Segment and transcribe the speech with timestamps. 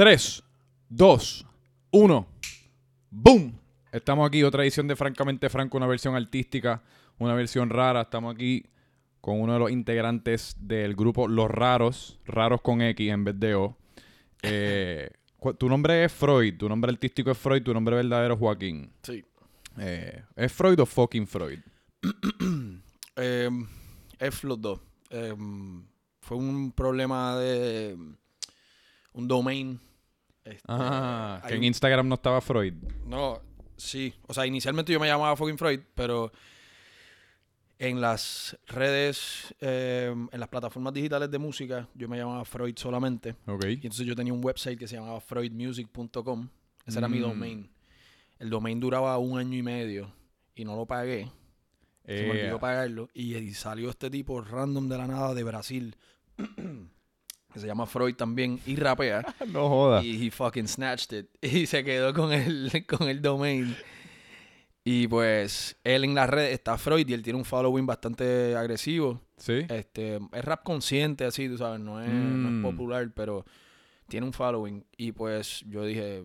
[0.00, 0.42] 3,
[0.88, 1.46] 2,
[1.90, 2.26] 1.
[3.10, 3.58] ¡Boom!
[3.92, 6.82] Estamos aquí, otra edición de Francamente Franco, una versión artística,
[7.18, 8.00] una versión rara.
[8.00, 8.64] Estamos aquí
[9.20, 13.54] con uno de los integrantes del grupo Los Raros, Raros con X en vez de
[13.54, 13.76] O.
[14.40, 15.10] Eh,
[15.58, 18.90] tu nombre es Freud, tu nombre artístico es Freud, tu nombre verdadero es Joaquín.
[19.02, 19.22] Sí.
[19.76, 21.58] Eh, ¿Es Freud o fucking Freud?
[23.16, 23.50] Eh,
[24.18, 24.80] es los dos.
[25.10, 25.36] Eh,
[26.22, 27.98] fue un problema de
[29.12, 29.78] un domain.
[30.50, 32.74] Este, Ah, que en un- Instagram no estaba Freud.
[33.06, 33.40] No,
[33.76, 34.14] sí.
[34.26, 36.30] O sea, inicialmente yo me llamaba fucking Freud, pero
[37.78, 43.34] en las redes, eh, en las plataformas digitales de música, yo me llamaba Freud solamente.
[43.46, 43.64] Ok.
[43.64, 46.48] Y entonces yo tenía un website que se llamaba freudmusic.com.
[46.86, 47.22] Ese era mi Mm.
[47.22, 47.70] domain.
[48.38, 50.12] El domain duraba un año y medio
[50.54, 51.30] y no lo pagué.
[52.04, 53.08] Se me Eh, olvidó pagarlo.
[53.14, 55.96] Y, y salió este tipo random de la nada de Brasil.
[57.52, 58.60] que se llama Freud también.
[58.66, 59.22] Y rapea.
[59.48, 60.04] no jodas.
[60.04, 61.26] y he fucking snatched it.
[61.42, 63.74] Y se quedó con el, con el domain.
[64.82, 69.20] Y pues él en las redes está Freud y él tiene un following bastante agresivo.
[69.36, 69.66] ¿Sí?
[69.68, 72.62] Este, es rap consciente, así, tú sabes, no es, no es Mm.
[72.62, 73.44] popular, pero
[74.08, 74.84] tiene un following.
[74.96, 76.24] Y pues yo dije,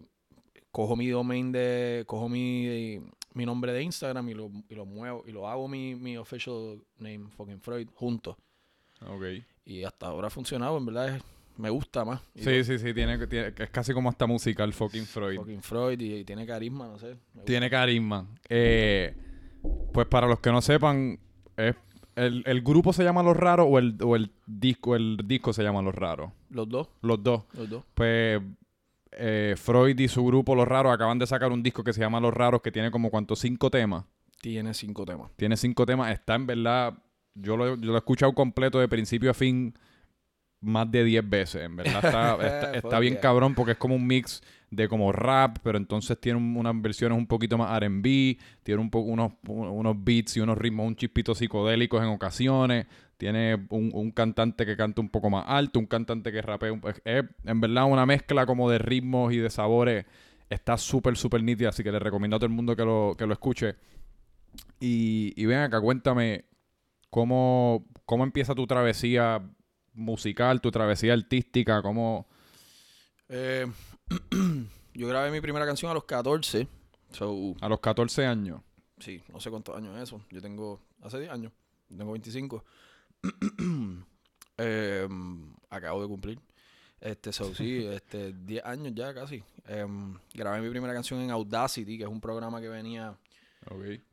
[0.72, 3.00] cojo mi domain de, cojo mi,
[3.34, 6.82] mi nombre de Instagram y lo, y lo muevo, y lo hago mi, mi official
[6.98, 8.38] name, fucking Freud, juntos.
[9.02, 9.24] Ok.
[9.66, 11.24] Y hasta ahora ha funcionado, en verdad es-
[11.58, 12.22] me gusta más.
[12.36, 15.38] Y Sí, sí, sí, tiene, tiene- es casi como hasta musical fucking Freud.
[15.38, 17.16] Fucking Freud y, y tiene carisma, no sé.
[17.46, 18.28] Tiene carisma.
[18.50, 19.16] Eh,
[19.94, 21.18] pues para los que no sepan,
[21.58, 21.76] es-
[22.16, 25.64] el, el grupo se llama Los Raros o el, o el disco el disco se
[25.64, 26.32] llama Los Raros.
[26.50, 27.44] Los dos, Los dos.
[27.54, 27.84] los dos.
[27.94, 28.42] Pues
[29.12, 32.20] eh, Freud y su grupo Los Raros acaban de sacar un disco que se llama
[32.20, 34.04] Los Raros que tiene como cuántos cinco temas.
[34.42, 35.32] Tiene cinco temas.
[35.38, 36.12] Tiene cinco temas.
[36.12, 36.94] Está en verdad.
[37.36, 39.74] Yo lo, yo lo he escuchado completo de principio a fin
[40.62, 41.64] más de 10 veces.
[41.64, 45.78] En verdad está, está, bien cabrón porque es como un mix de como rap, pero
[45.78, 48.38] entonces tiene un- unas versiones un poquito más RB.
[48.64, 52.88] Tiene un unos, unos beats y unos ritmos un chispito psicodélicos en ocasiones.
[53.18, 56.74] Tiene un, un cantante que canta un poco más alto, un cantante que rapea.
[56.74, 60.06] un- es, en verdad una mezcla como de ritmos y de sabores.
[60.50, 63.26] Está súper, súper nítida, así que le recomiendo a todo el mundo que lo, que
[63.28, 63.76] lo escuche.
[64.80, 66.46] Y, y ven acá, cuéntame
[67.16, 69.42] cómo, cómo empieza tu travesía
[69.94, 72.28] musical, tu travesía artística, cómo...
[73.30, 73.66] Eh,
[74.94, 76.68] yo grabé mi primera canción a los 14.
[77.12, 78.60] So, A los 14 años.
[79.00, 80.20] sí, no sé cuántos años es eso.
[80.30, 81.54] Yo tengo, hace 10 años,
[81.88, 82.66] tengo 25.
[84.58, 85.06] Eh,
[85.70, 86.40] acabo de cumplir.
[87.02, 89.44] Este, so, sí, este, 10 años ya casi.
[89.68, 93.18] Em, grabé mi primera canción en Audacity, que es un programa que venía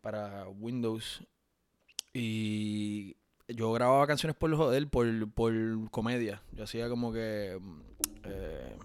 [0.00, 1.22] para Windows.
[2.14, 3.16] Y
[3.48, 5.52] yo grababa canciones por joder, por, por
[5.90, 6.42] comedia.
[6.52, 7.80] Yo hacía como que mm,
[8.24, 8.76] eh,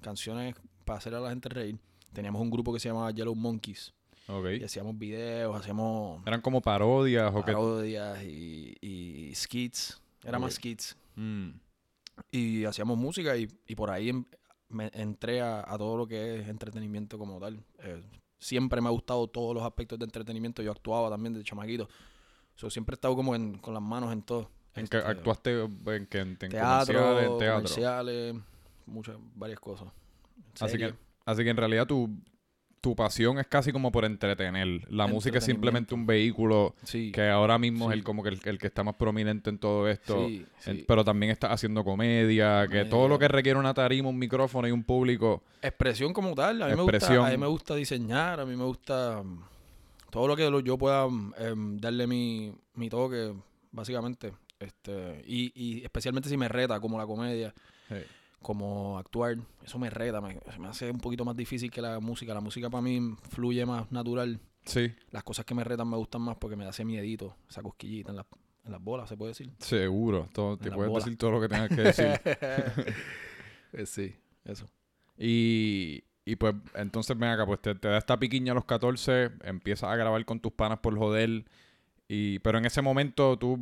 [0.00, 0.54] canciones
[0.84, 1.78] para hacer a la gente reír.
[2.12, 3.92] Teníamos un grupo que se llamaba Yellow Monkeys.
[4.28, 4.46] Ok.
[4.60, 7.52] Y hacíamos videos, hacíamos Eran como parodias o qué.
[7.52, 10.00] parodias y, y skits.
[10.24, 10.96] Era más skits.
[11.16, 11.50] Mm.
[12.30, 14.24] Y hacíamos música y, y por ahí em-
[14.68, 17.62] me entré a, a todo lo que es entretenimiento como tal.
[17.78, 18.02] Eh,
[18.38, 20.62] siempre me ha gustado todos los aspectos de entretenimiento.
[20.62, 21.88] Yo actuaba también de chamaquito.
[22.60, 24.50] So, siempre he estado como en- con las manos en todo.
[24.74, 25.62] ¿En qué Este, actuaste?
[25.62, 26.18] ¿En, qué?
[26.18, 27.54] en, en Teatro, comerciales, en teatro?
[27.54, 28.34] comerciales,
[28.84, 29.88] muchas, varias cosas.
[30.60, 30.94] Así que,
[31.24, 32.10] así que en realidad tu,
[32.82, 34.86] tu pasión es casi como por entretener.
[34.92, 38.40] La música es simplemente un vehículo Sí, que ahora mismo es el como que el,
[38.44, 40.26] el que está más prominente en todo esto.
[40.58, 44.68] sí, pero también estás haciendo comedia, que todo lo que requiere una tarima, un micrófono
[44.68, 45.42] y un público.
[45.62, 46.62] Expresión como tal.
[46.62, 49.49] A mí, me gusta, a mí me gusta diseñar, a mí me gusta mm,
[50.10, 53.32] todo lo que yo pueda mm, em, darle mi, mi toque,
[53.72, 54.32] básicamente.
[54.58, 57.54] Este, y, y especialmente si me reta, como la comedia,
[58.42, 62.34] como actuar, eso me reta, me, me hace un poquito más difícil que la música.
[62.34, 64.40] La música para mí fluye más natural.
[64.64, 68.10] Sí, Las cosas que me retan me gustan más porque me hace miedito, esa cosquillita
[68.10, 68.26] en, la-
[68.64, 69.50] en las bolas, se puede decir.
[69.58, 70.28] seguro.
[70.34, 72.20] Todo, te puedes decir todo lo que tengas que decir.
[73.72, 74.12] Eh, sí,
[74.44, 74.66] eso.
[75.16, 79.32] y, y pues entonces ven acá, pues te, te da esta piquiña a los 14,
[79.42, 81.44] empiezas a grabar con tus panas por joder.
[82.06, 83.58] Y, pero en ese momento tú,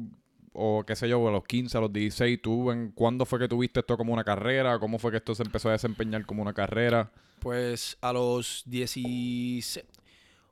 [0.52, 3.48] o qué sé yo, a los 15, a los 16, tú, en, ¿cuándo fue que
[3.48, 4.78] tuviste esto como una carrera?
[4.78, 7.10] ¿Cómo fue que esto se empezó a desempeñar como una carrera?
[7.40, 9.82] Pues a los 16.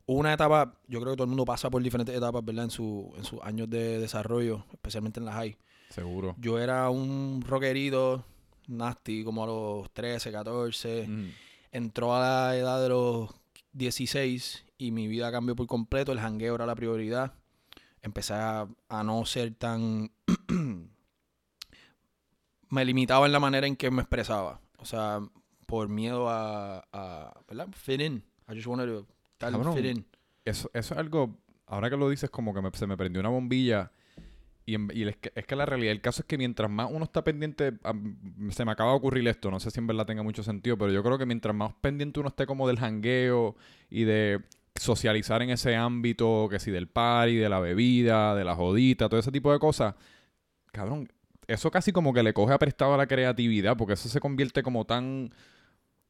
[0.07, 2.65] Hubo una etapa, yo creo que todo el mundo pasa por diferentes etapas, ¿verdad?
[2.65, 5.55] En, su, en sus años de desarrollo, especialmente en la high.
[5.91, 6.35] Seguro.
[6.39, 8.25] Yo era un rockerito
[8.69, 11.07] nasty, como a los 13, 14.
[11.07, 11.31] Mm.
[11.77, 13.35] Entró a la edad de los
[13.75, 16.11] 16 y mi vida cambió por completo.
[16.11, 17.35] El jangueo era la prioridad.
[18.01, 20.11] Empecé a, a no ser tan...
[22.71, 24.59] me limitaba en la manera en que me expresaba.
[24.79, 25.21] O sea,
[25.67, 27.69] por miedo a, a ¿verdad?
[27.73, 28.25] Fit in.
[28.49, 30.07] I just wanted to estar fit in.
[30.47, 31.37] Eso, eso es algo,
[31.67, 33.93] ahora que lo dices, como que se me prendió una bombilla.
[34.69, 37.75] Y, es, que, la realidad, el caso es que mientras más uno está pendiente,
[38.51, 40.91] se me acaba de ocurrir esto, no sé si en verdad tenga mucho sentido, pero
[40.91, 43.55] yo creo que mientras más pendiente uno esté como del jangueo
[43.89, 44.41] y de
[44.75, 49.21] socializar en ese ámbito, que si del party, de la bebida, de la jodita, todo
[49.21, 49.95] ese tipo de cosas,
[50.73, 51.09] cabrón,
[51.47, 54.85] eso casi como que le coge aprestado a la creatividad, porque eso se convierte como
[54.85, 55.33] tan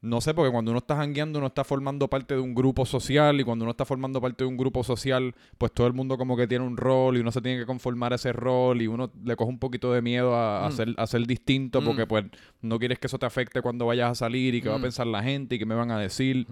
[0.02, 3.40] no sé, porque cuando uno está jangueando, uno está formando parte de un grupo social
[3.40, 6.36] y cuando uno está formando parte de un grupo social, pues todo el mundo como
[6.36, 9.10] que tiene un rol y uno se tiene que conformar a ese rol y uno
[9.24, 11.06] le coge un poquito de miedo a, mm.
[11.06, 12.08] ser, distinto porque mm.
[12.08, 12.24] pues
[12.60, 14.82] no quieres que eso te afecte cuando vayas a salir y que va a mm.
[14.82, 16.46] pensar la gente y que me van a decir.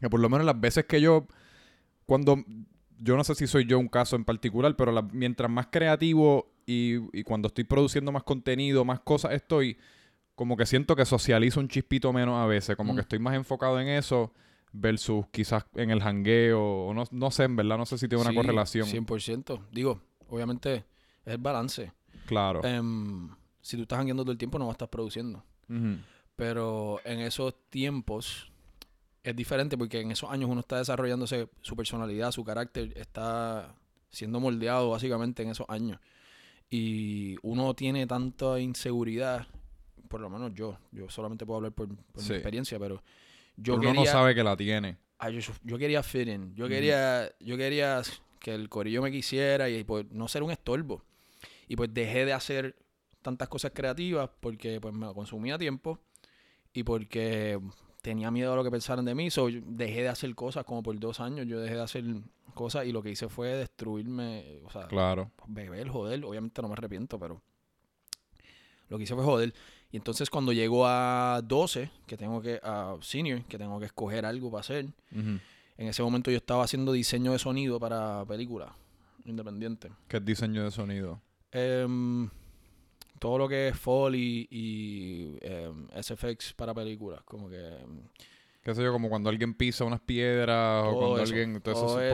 [0.00, 1.26] Que por lo menos las veces que yo,
[2.06, 2.42] cuando,
[2.98, 6.96] yo no sé si soy yo un caso en particular, pero mientras más creativo y,
[7.12, 9.76] y cuando estoy produciendo más contenido, más cosas estoy
[10.40, 13.78] como que siento que socializo un chispito menos a veces, como que estoy más enfocado
[13.78, 14.32] en eso
[14.72, 18.24] versus quizás en el jangueo, o no, no sé, en verdad, no sé si tiene
[18.24, 18.88] una correlación.
[18.88, 19.66] 100%.
[19.70, 20.00] Digo,
[20.30, 20.76] obviamente
[21.26, 21.92] es el balance.
[22.24, 22.64] Claro.
[22.64, 23.28] Em,
[23.60, 25.44] si tú estás jangueando todo el tiempo, no vas a estar produciendo.
[26.36, 28.50] Pero en esos tiempos
[29.22, 33.74] es diferente porque en esos años uno está desarrollándose su personalidad, su carácter, está
[34.08, 36.00] siendo moldeado básicamente en esos años.
[36.70, 39.46] Y uno tiene tanta inseguridad
[40.10, 43.00] por lo menos yo, yo solamente puedo hablar por, mi experiencia, pero
[43.56, 44.96] yo Uno no sabe que la tiene.
[45.62, 48.02] yo, quería fit in, yo quería, yo quería
[48.40, 51.04] que el corillo me quisiera y pues no ser un estorbo.
[51.68, 52.74] Y pues dejé de hacer
[53.22, 56.00] tantas cosas creativas porque pues me consumía tiempo
[56.72, 57.60] y porque
[58.02, 59.30] tenía miedo a lo que pensaran de mí.
[59.30, 61.46] So, dejé de hacer cosas como por dos años.
[61.46, 62.04] Yo dejé de hacer
[62.54, 64.58] cosas y lo que hice fue destruirme.
[64.64, 65.30] O sea, claro.
[65.46, 66.24] beber, joder.
[66.24, 67.40] Obviamente no me arrepiento, pero
[68.88, 69.54] lo que hice fue joder.
[69.92, 74.24] Y entonces cuando llego a 12, que tengo que, a senior, que tengo que escoger
[74.24, 75.40] algo para hacer, en
[75.76, 78.70] ese momento yo estaba haciendo diseño de sonido para películas
[79.24, 79.90] independientes.
[80.08, 81.20] ¿Qué es diseño de sonido?
[81.50, 82.28] Em,
[83.18, 87.58] todo lo que es Foley y em, SFX para películas, como que...
[87.58, 88.02] Em,
[88.62, 91.62] qué sé yo, como cuando alguien pisa unas piedras o cuando alguien...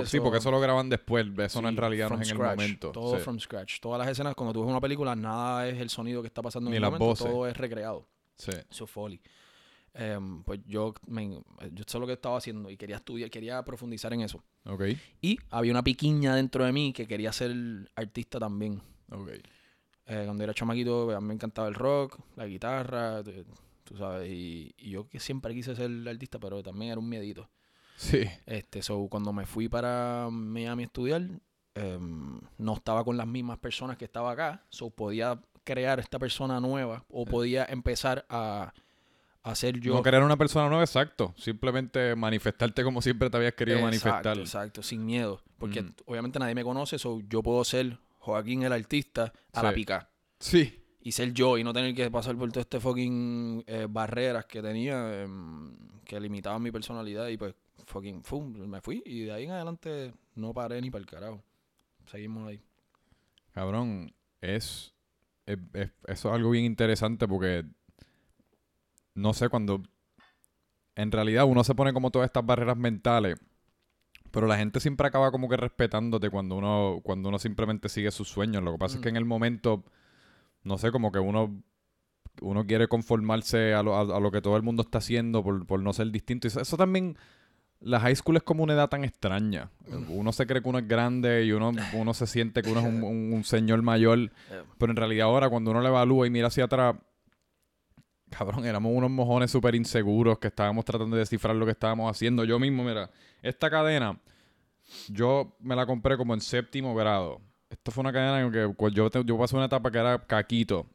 [0.05, 2.93] sí, porque eso lo graban después, eso no en realidad no es en el momento.
[2.93, 3.81] Todo from scratch.
[3.81, 6.71] Todas las escenas, cuando tú ves una película, nada es el sonido que está pasando
[6.71, 8.07] en el momento, todo es recreado.
[8.37, 8.53] Sí.
[8.71, 9.21] Eso Foley.
[9.99, 14.13] Em, pues yo, me, yo sé lo que estaba haciendo y quería estudiar, quería profundizar
[14.13, 14.45] en eso.
[14.67, 14.83] Ok.
[15.23, 17.55] Y había una piquiña dentro de mí que quería ser
[17.95, 18.83] artista también.
[19.11, 19.31] Ok.
[20.09, 23.23] Eh, cuando era chamaquito, a mí me encantaba el rock, la guitarra,
[23.87, 24.29] tú sabes.
[24.31, 27.49] Y, yo que siempre quise ser artista, pero también era un miedito.
[27.97, 28.25] Sí.
[28.45, 31.23] Este, so, cuando me fui para Miami a estudiar,
[31.75, 36.61] em, no estaba con las mismas personas que estaba acá, so podía crear esta persona
[36.61, 38.75] nueva o podía empezar a,
[39.43, 39.95] hacer yo.
[39.95, 41.33] No crear una persona nueva, exacto.
[41.39, 44.37] Simplemente manifestarte como siempre te habías querido manifestar.
[44.39, 45.41] Exacto, sin miedo.
[45.57, 45.95] Porque mm.
[46.07, 50.11] obviamente nadie me conoce, so yo puedo ser Joaquín el artista a la pica.
[50.41, 54.45] Sí y ser yo y no tener que pasar por todo este fucking eh, barreras
[54.47, 55.73] que tenía em,
[56.05, 57.55] que limitaban mi personalidad y pues
[57.85, 61.45] fucking fum, me fui y de ahí en adelante no paré ni para el carajo.
[62.07, 62.61] Seguimos ahí.
[63.53, 64.95] Cabrón, es,
[65.47, 65.59] es,
[66.09, 67.65] eso es algo bien interesante porque
[69.15, 69.85] no sé cuando
[70.97, 73.39] en realidad uno se pone como todas estas barreras mentales
[74.33, 78.29] pero la gente siempre acaba como que respetándote cuando uno cuando uno simplemente sigue sus
[78.29, 78.63] sueños.
[78.63, 79.15] Lo que pasa es que mm.
[79.15, 79.85] en el momento
[80.67, 81.63] no sé, como que uno,
[82.43, 85.93] uno quiere conformarse a lo, a, lo que todo el mundo está haciendo por, no
[85.93, 86.49] ser distinto.
[86.49, 87.17] Y eso, también,
[87.81, 89.71] la high school es como una edad tan extraña.
[90.09, 92.87] Uno se cree que uno es grande y uno, uno se siente que uno es
[92.87, 94.33] un, señor mayor.
[94.77, 96.97] Pero en realidad ahora cuando uno le evalúa y mira hacia atrás,
[98.29, 102.43] cabrón, éramos unos mojones súper inseguros que estábamos tratando de descifrar lo que estábamos haciendo.
[102.43, 103.09] Yo mismo, mira,
[103.41, 104.19] esta cadena,
[105.09, 107.41] yo me la compré como en séptimo grado.
[107.71, 110.87] Esto fue una cadena en que pues, yo, yo pasé una etapa que era caquito.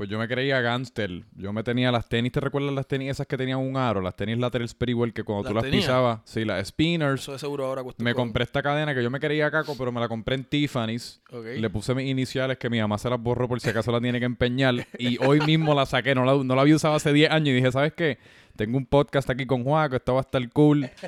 [0.00, 1.24] Pues yo me creía gangster.
[1.36, 4.00] Yo me tenía las tenis, ¿te recuerdas las tenis esas que tenían un aro?
[4.00, 7.20] Las tenis lateral Sprewell que cuando tú las pisabas, sí, las spinners.
[7.20, 10.00] Eso de seguro ahora Me compré esta cadena que yo me quería caco, pero me
[10.00, 11.20] la compré en Tiffany's.
[11.30, 14.18] Le puse mis iniciales que mi mamá se las borró por si acaso la tiene
[14.20, 14.86] que empeñar.
[14.98, 16.14] y hoy mismo la saqué.
[16.14, 18.16] No la, no la había usado hace 10 años y dije, ¿sabes qué?
[18.60, 20.90] Tengo un podcast aquí con Juaco, esto va a estar cool.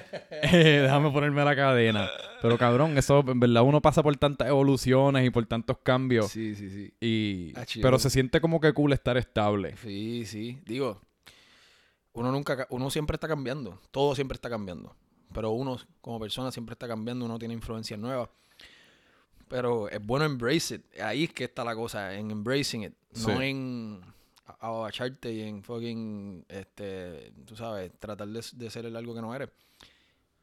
[0.45, 2.11] Eh, déjame ponerme la cadena.
[2.41, 6.33] Pero cabrón, eso en verdad uno pasa por tantas evoluciones y por tantos cambios.
[6.33, 6.93] Sí, sí, sí.
[7.01, 9.77] Y, ah, pero se siente como que cool estar estable.
[9.77, 10.59] Sí, sí.
[10.67, 11.01] Digo,
[12.13, 13.81] uno nunca, uno siempre está cambiando.
[13.93, 14.97] Todo siempre está cambiando.
[15.33, 18.31] Pero uno como persona siempre está cambiando, uno tiene influencias nuevas.
[19.49, 21.01] Pero es bueno embrace it.
[21.01, 22.95] Ahí es que está la cosa, en embracing it.
[23.27, 24.01] No en
[24.45, 29.51] abacharte y en fucking, este, tú sabes, tratar de, de ser algo que no eres.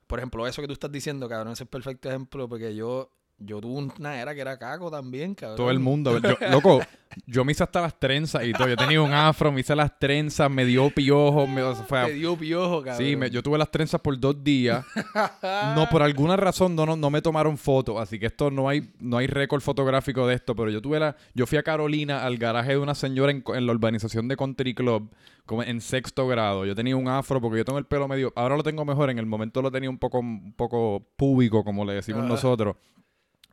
[0.07, 3.61] Por ejemplo, eso que tú estás diciendo, cabrón, ese es perfecto ejemplo porque yo yo
[3.61, 5.57] tuve una era que era caco también, cabrón.
[5.57, 6.19] Todo el mundo.
[6.51, 6.81] loco,
[7.25, 8.67] yo me hice hasta las trenzas y todo.
[8.67, 11.47] Yo tenía un afro, me hice las trenzas, me dio piojo.
[11.47, 12.97] Me, me dio piojo, cabrón.
[12.97, 14.85] Sí, yo tuve las trenzas por dos días.
[15.75, 17.99] no, por alguna razón no, no, me tomaron fotos.
[17.99, 20.55] Así que esto no hay, no hay récord fotográfico de esto.
[20.55, 21.15] Pero yo tuve la.
[21.33, 24.73] Yo fui a Carolina al garaje de una señora en, en la urbanización de Country
[24.75, 25.09] Club,
[25.45, 26.65] como en sexto grado.
[26.65, 28.33] Yo tenía un afro porque yo tengo el pelo medio.
[28.35, 29.09] Ahora lo tengo mejor.
[29.09, 32.75] En el momento lo tenía un poco, un poco público, como le decimos nosotros.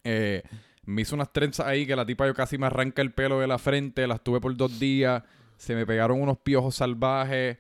[0.07, 0.43] Eh,
[0.85, 3.49] me hizo unas trenzas ahí que la tipa yo casi me arranca el pelo de
[3.49, 5.23] la frente, las tuve por dos días.
[5.57, 7.59] Se me pegaron unos piojos salvajes.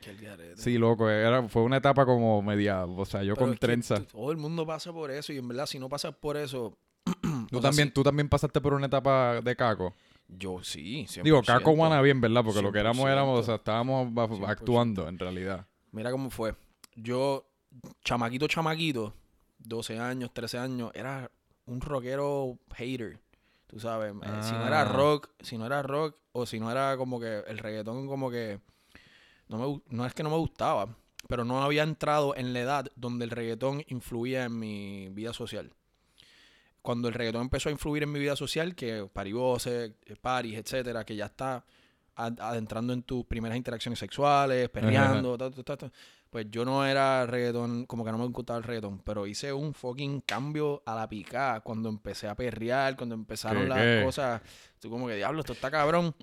[0.55, 1.09] Sí, loco.
[1.09, 2.85] Era, fue una etapa como media.
[2.85, 4.07] O sea, yo con trenzas.
[4.07, 5.33] Todo el mundo pasa por eso.
[5.33, 6.76] Y en verdad, si no pasas por eso.
[7.50, 9.95] ¿Tú, también, ¿Tú también pasaste por una etapa de caco?
[10.29, 11.07] Yo sí.
[11.23, 12.45] Digo, caco guana bien, ¿verdad?
[12.45, 13.41] Porque lo que éramos, éramos.
[13.41, 14.12] O sea, estábamos
[14.47, 15.67] actuando en realidad.
[15.91, 16.55] Mira cómo fue.
[16.95, 17.49] Yo,
[18.05, 19.15] chamaquito, chamaquito,
[19.59, 21.31] 12 años, 13 años, era
[21.67, 23.19] un rockero hater.
[23.67, 24.85] Tú sabes, eh, si no era ah.
[24.85, 28.61] rock, si no era rock, o si no era como que el reggaetón como que
[29.49, 30.97] no, me, no es que no me gustaba,
[31.29, 35.73] pero no había entrado en la edad donde el reggaetón influía en mi vida social.
[36.83, 41.17] Cuando el reggaetón empezó a influir en mi vida social, que paribose, paris, etcétera, que
[41.17, 41.65] ya está
[42.15, 45.37] adentrando en tus primeras interacciones sexuales, perreando,
[46.37, 49.73] pues yo no era reggaetón, como que no me gustaba el reggaetón, pero hice un
[49.73, 54.43] fucking cambio a la picada cuando empecé a perrear, cuando empezaron las cosas.
[54.75, 56.14] Estoy como que, diablo, esto está cabrón.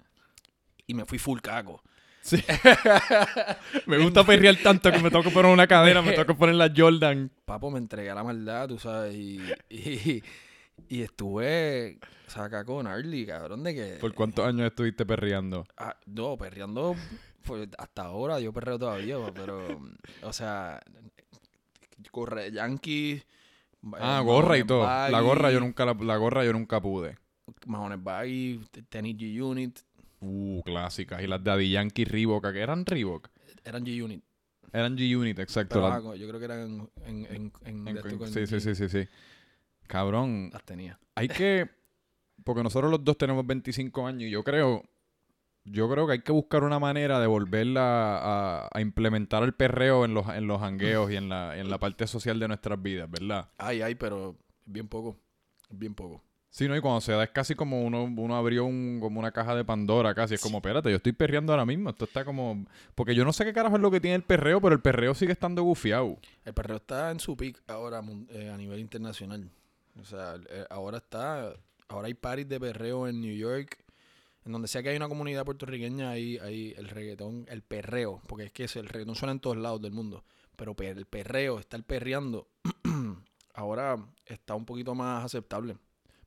[0.85, 1.81] Y me fui full caco.
[2.21, 2.37] Sí.
[3.87, 6.53] me gusta perrear tanto que me tengo que poner una cadena, me tengo que poner
[6.53, 7.31] la Jordan.
[7.45, 9.41] Papo, me entregué la maldad, tú sabes, y,
[10.89, 13.83] y, estuve, saca con Arlie, cabrón, de que...
[13.99, 15.65] ¿Por cuántos años estuviste perreando?
[15.75, 16.95] Ah, no, perreando
[17.43, 19.81] pues hasta ahora yo perreo todavía, pero,
[20.21, 20.79] o sea,
[22.11, 23.21] corre Yankee.
[23.93, 24.83] Ah, eh, gorra y todo.
[24.83, 27.17] la gorra yo nunca la, gorra yo nunca pude.
[27.65, 29.79] Mahones Baggy, Tennis G-Unit.
[30.21, 31.21] Uh, clásicas.
[31.21, 33.29] Y las de Daddy Yankee Reebok, eran Reebok.
[33.65, 34.23] Eran G-Unit.
[34.71, 36.15] Eran G-Unit, exacto.
[36.15, 37.51] yo creo que eran en...
[37.65, 39.07] en, en, sí, sí, sí, sí, sí.
[39.87, 40.49] Cabrón.
[40.51, 40.97] Las tenía.
[41.15, 41.69] Hay que...
[42.43, 44.83] Porque nosotros los dos tenemos 25 años y yo creo
[45.65, 50.13] yo creo que hay que buscar una manera de volverla a, implementar el perreo en
[50.13, 53.49] los, en los hangueos y en la, en la parte social de nuestras vidas, ¿verdad?
[53.57, 55.17] Ay, ay, pero bien poco.
[55.69, 56.21] Bien poco.
[56.49, 56.77] Sí, ¿no?
[56.77, 59.65] Y cuando se da es casi como uno, uno abrió un, como una caja de
[59.65, 60.35] Pandora casi.
[60.35, 61.89] Es como, espérate, yo estoy perreando ahora mismo.
[61.89, 62.67] Esto está como...
[62.93, 65.15] Porque yo no sé qué carajo es lo que tiene el perreo, pero el perreo
[65.15, 66.19] sigue estando gufiado.
[66.45, 69.49] El perreo está en su pick ahora eh, a nivel internacional.
[69.99, 71.55] O sea, eh, ahora está...
[71.87, 73.82] Ahora hay parties de perreo en New York
[74.45, 78.45] en donde sea que hay una comunidad puertorriqueña, hay, hay el reggaetón, el perreo, porque
[78.45, 80.23] es que el reggaetón suena en todos lados del mundo,
[80.55, 82.47] pero el perreo, estar perreando,
[83.53, 85.77] ahora está un poquito más aceptable.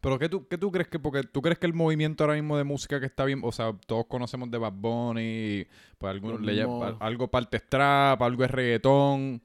[0.01, 2.57] Pero ¿qué tú, qué tú crees que, porque tú crees que el movimiento ahora mismo
[2.57, 5.67] de música que está bien, o sea, todos conocemos de Bad Bunny,
[5.99, 6.63] pues le,
[7.01, 9.43] algo parte strap, algo es reggaetón.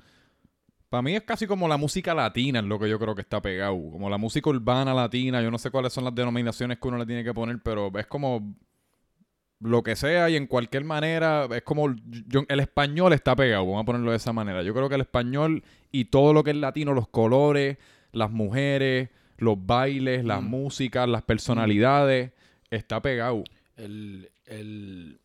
[0.92, 3.42] Para mí es casi como la música latina, es lo que yo creo que está
[3.42, 3.76] pegado.
[3.92, 5.42] Como la música urbana latina.
[5.42, 8.08] Yo no sé cuáles son las denominaciones que uno le tiene que poner, pero es
[8.08, 8.54] como
[9.62, 11.48] lo que sea y en cualquier manera.
[11.56, 11.88] Es como.
[11.88, 14.64] el español está pegado, vamos a ponerlo de esa manera.
[14.64, 17.78] Yo creo que el español y todo lo que es latino, los colores,
[18.12, 20.46] las mujeres, los bailes, las mm.
[20.46, 22.34] músicas, las personalidades,
[22.70, 23.46] está pegado.
[23.78, 25.22] El, el,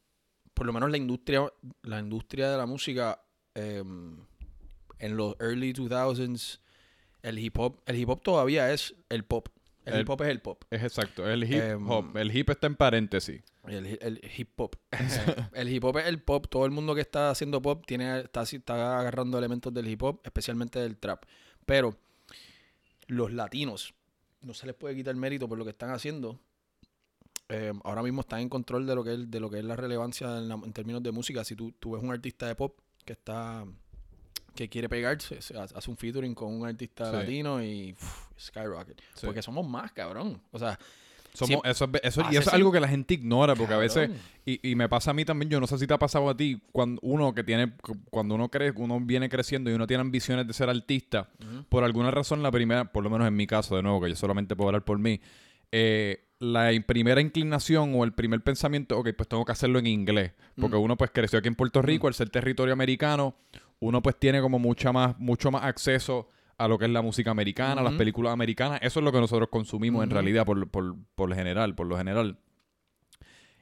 [0.55, 3.21] por lo menos la industria, la industria de la música.
[3.53, 4.17] Em,
[4.99, 6.61] en los early 2000s,
[7.23, 9.49] el hip hop, el hip hop todavía es el pop.
[9.85, 10.65] El, hip hop es el pop.
[10.71, 12.17] Es exacto, el hip em, hop.
[12.17, 13.43] El hip está en paréntesis.
[13.67, 14.77] El, hip hop.
[15.55, 16.47] el hip hop es el pop.
[16.49, 20.21] Todo el mundo que está haciendo pop tiene, está, está agarrando elementos del hip hop,
[20.25, 21.25] especialmente del trap.
[21.65, 21.97] Pero
[23.07, 23.95] los latinos,
[24.43, 26.41] no se les puede quitar mérito por lo que están haciendo.
[27.49, 29.77] Em, ahora mismo están en control de lo que es, de lo que es la
[29.77, 31.45] relevancia en, términos de música.
[31.45, 33.65] Si tú, tú ves un artista de pop que está
[34.57, 37.95] que quiere pegarse, hace un featuring con un artista latino y
[38.39, 39.01] skyrocket.
[39.23, 40.41] Porque somos más, cabrón.
[40.51, 40.79] O sea,
[41.37, 44.11] somos, eso, eso, y eso es algo que la gente ignora, porque a veces,
[44.47, 46.37] y, y, me pasa a mí también, yo no sé si te ha pasado a
[46.37, 47.75] ti, cuando uno que tiene,
[48.11, 51.29] cuando uno cree, uno viene creciendo y uno tiene ambiciones de ser artista,
[51.69, 54.17] por alguna razón la primera, por lo menos en mi caso, de nuevo, que yo
[54.17, 55.21] solamente puedo hablar por mí,
[55.73, 60.33] eh, la primera inclinación o el primer pensamiento, ok, pues tengo que hacerlo en inglés,
[60.59, 63.35] porque uno pues creció aquí en Puerto Rico, al ser territorio americano,
[63.81, 66.29] uno pues tiene como mucha más, mucho más acceso
[66.59, 68.81] a lo que es la música americana, las películas americanas.
[68.83, 71.99] Eso es lo que nosotros consumimos en realidad por, por, por, lo general, por lo
[71.99, 72.39] general.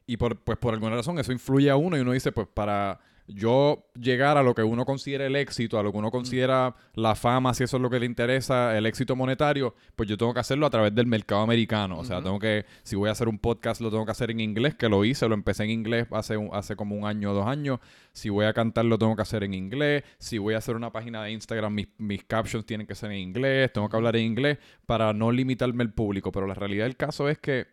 [0.06, 3.00] Y por, pues por alguna razón eso influye a uno y uno dice, pues para
[3.26, 7.14] yo llegar a lo que uno considera el éxito, a lo que uno considera la
[7.14, 10.40] fama, si eso es lo que le interesa, el éxito monetario, pues yo tengo que
[10.40, 11.98] hacerlo a través del mercado americano.
[11.98, 14.40] O sea, tengo que, si voy a hacer un podcast, lo tengo que hacer en
[14.40, 17.46] inglés, que lo hice, lo empecé en inglés hace, hace como un año o dos
[17.46, 17.80] años.
[18.12, 20.04] Si voy a cantar, lo tengo que hacer en inglés.
[20.18, 23.18] Si voy a hacer una página de Instagram, mis, mis captions tienen que ser en
[23.18, 26.30] inglés, tengo que hablar en inglés para no limitarme el público.
[26.30, 27.66] Pero la realidad del caso es que,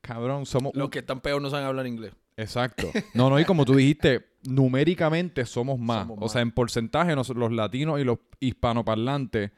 [0.00, 0.74] cabrón, somos...
[0.74, 2.12] Los que están peor no saben hablar inglés.
[2.38, 2.90] Exacto.
[3.14, 6.06] No, no, y como tú dijiste, numéricamente somos más.
[6.08, 9.50] o sea, en porcentaje los latinos y los hispanoparlantes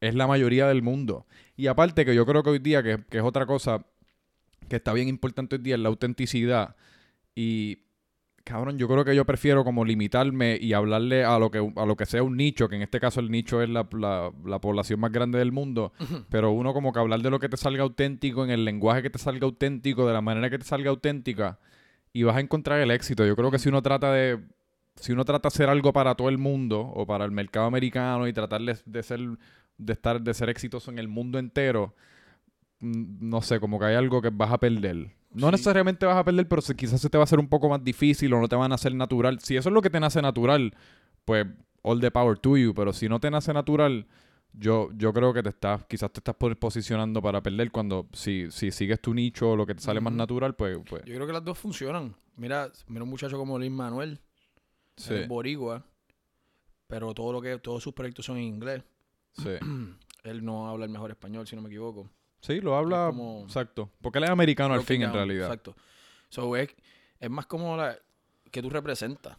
[0.00, 1.26] es la mayoría del mundo.
[1.56, 3.84] Y aparte que yo creo que hoy día, que, es otra cosa
[4.68, 6.76] que está bien importante hoy día, es la autenticidad.
[7.34, 7.78] Y,
[8.44, 11.96] cabrón, yo creo que yo prefiero como limitarme y hablarle a lo que, a lo
[11.96, 13.88] que sea un nicho, que en este caso el nicho es la,
[14.44, 15.92] la población más grande del mundo,
[16.30, 19.10] pero uno como que hablar de lo que te salga auténtico, en el lenguaje que
[19.10, 21.58] te salga auténtico, de la manera que te salga auténtica
[22.12, 23.24] y vas a encontrar el éxito.
[23.24, 24.40] Yo creo que si uno trata de
[24.96, 28.28] si uno trata de hacer algo para todo el mundo o para el mercado americano
[28.28, 29.20] y tratar de, ser
[29.78, 31.94] de estar de ser exitoso en el mundo entero,
[32.80, 35.10] mm, no sé, como que hay algo que vas a perder.
[35.32, 37.82] No necesariamente vas a perder, pero quizás se te va a hacer un poco más
[37.82, 39.40] difícil o no te van a hacer natural.
[39.40, 40.74] Si eso es lo que te nace natural,
[41.24, 41.46] pues
[41.82, 44.06] all the power to you, pero si no te nace natural,
[44.52, 48.70] yo, yo creo que te estás, quizás te estás posicionando para perder cuando si, si
[48.70, 51.32] sigues tu nicho o lo que te sale más natural, pues, pues, Yo creo que
[51.32, 52.14] las dos funcionan.
[52.36, 54.20] Mira, mira un muchacho como Luis Manuel,
[54.96, 55.24] sí.
[55.26, 55.84] boricua,
[56.86, 58.82] pero todo lo que, todos sus proyectos son en inglés.
[59.32, 59.50] Sí.
[60.24, 62.10] él no habla el mejor español, si no me equivoco.
[62.40, 63.90] Sí, lo habla, exacto.
[64.00, 65.46] Porque él es americano al fin, en realidad.
[65.46, 65.76] Exacto.
[66.28, 66.70] So, es,
[67.20, 67.96] es más como la
[68.50, 69.36] que tú representas.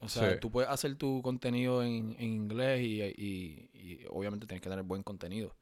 [0.00, 5.02] O sea, tú puedes hacer tu contenido en, inglés y, obviamente tienes que tener buen
[5.02, 5.54] contenido.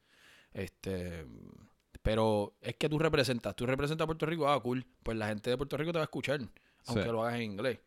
[0.52, 1.26] Este,
[2.02, 5.50] pero es que tú representas, tú representas a Puerto Rico, ah, cool, pues la gente
[5.50, 6.40] de Puerto Rico te va a escuchar,
[6.86, 7.80] aunque lo hagas en inglés.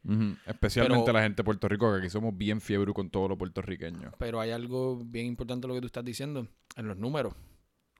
[0.46, 4.13] Especialmente la gente de Puerto Rico, que aquí somos bien fiebre con todos los puertorriqueños.
[4.20, 7.33] Pero hay algo bien importante lo que tú estás diciendo, en los números.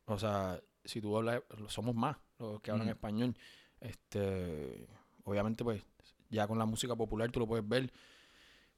[0.06, 3.34] O sea, si tú hablas, somos más los que hablan español.
[3.80, 4.88] Este,
[5.24, 5.82] obviamente, pues,
[6.30, 7.92] ya con la música popular tú lo puedes ver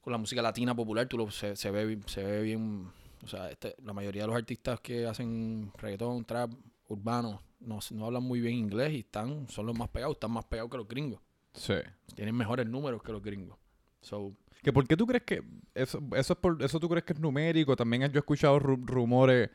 [0.04, 2.90] con la música latina popular, tú lo, se, se, ve, se ve bien.
[3.22, 6.52] O sea, este, la mayoría de los artistas que hacen reggaetón, trap,
[6.88, 10.44] urbano, no, no hablan muy bien inglés y están, son los más pegados, están más
[10.44, 11.20] pegados que los gringos.
[11.54, 11.76] Sí.
[12.14, 13.56] Tienen mejores números que los gringos.
[14.02, 15.42] So, ¿Que ¿Por qué tú crees que
[15.74, 17.74] eso, eso, es por, eso tú crees que es numérico?
[17.74, 19.48] También yo he escuchado rumores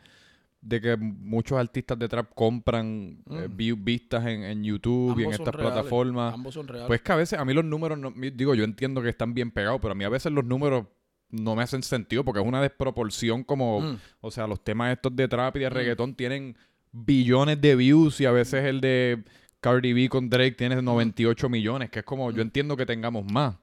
[0.61, 3.83] de que muchos artistas de trap compran eh, mm.
[3.83, 6.33] vistas en, YouTube y en estas plataformas.
[6.33, 6.87] Ambos son reales.
[6.87, 9.51] Pues que a veces a mí los números, no, digo, yo entiendo que están bien
[9.51, 10.85] pegados, pero a mí a veces los números
[11.29, 13.97] no me hacen sentido porque es una desproporción como, mm.
[14.21, 15.73] o sea, los temas estos de trap y de mm.
[15.73, 16.57] reggaetón tienen
[16.91, 19.23] billones de views y a veces el de
[19.61, 23.55] Cardi B con Drake tiene 98 millones, que es como, yo entiendo que tengamos más,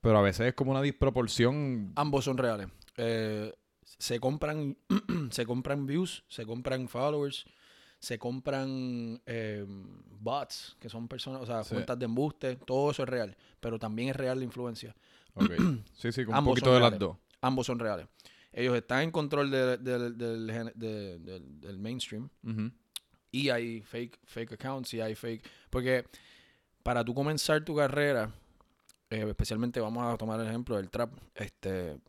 [0.00, 1.92] pero a veces es como una disproporción.
[1.96, 2.68] Ambos son reales.
[2.96, 3.52] Eh,
[3.98, 4.76] se compran,
[5.30, 7.44] se compran views, se compran followers,
[7.98, 9.64] se compran eh,
[10.20, 14.08] bots, que son personas, o sea, cuentas de embuste, todo eso es real, pero también
[14.10, 14.94] es real la influencia.
[15.94, 17.16] Sí, sí, con un poquito de las dos.
[17.40, 18.06] Ambos son reales.
[18.52, 19.78] Ellos están en control del,
[21.78, 22.28] mainstream
[23.30, 25.48] y hay fake, fake accounts y hay fake...
[25.70, 26.04] Porque
[26.82, 28.32] para tú comenzar tu carrera,
[29.08, 32.00] eh, especialmente vamos a tomar el ejemplo del trap, este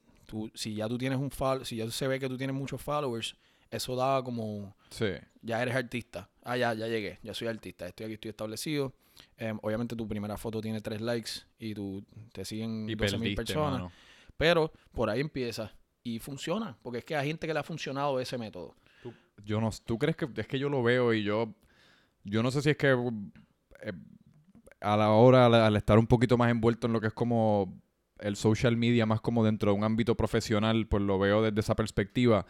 [0.53, 3.35] si ya tú tienes un follow, si ya se ve que tú tienes muchos followers,
[3.69, 5.07] eso da como sí.
[5.41, 6.29] ya eres artista.
[6.43, 8.93] Ah, ya, ya llegué, ya soy artista, estoy aquí, estoy establecido.
[9.37, 13.91] Em, obviamente tu primera foto tiene tres likes y tú te siguen 12 mil personas.
[14.37, 15.71] Pero por ahí empieza
[16.03, 18.75] y funciona, porque es que hay gente que le ha funcionado ese método.
[19.03, 19.13] ¿Tú,
[19.43, 21.53] yo no, ¿Tú crees que es que yo lo veo y yo,
[22.23, 22.91] yo no sé si es que
[23.81, 23.93] eh,
[24.79, 27.80] a la hora, al estar un poquito más envuelto en lo que es como
[28.21, 31.75] el social media más como dentro de un ámbito profesional, pues lo veo desde esa
[31.75, 32.45] perspectiva.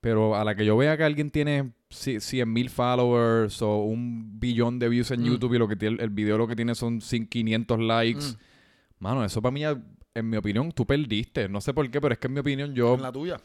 [0.00, 4.78] Pero a la que yo vea que alguien tiene 100 mil followers o un billón
[4.78, 5.24] de views en mm.
[5.24, 8.36] YouTube y lo que tiene, el video lo que tiene son 500 likes, mm.
[8.98, 11.48] mano, eso para mí, en mi opinión, tú perdiste.
[11.48, 12.94] No sé por qué, pero es que en mi opinión yo...
[12.94, 13.40] En la tuya.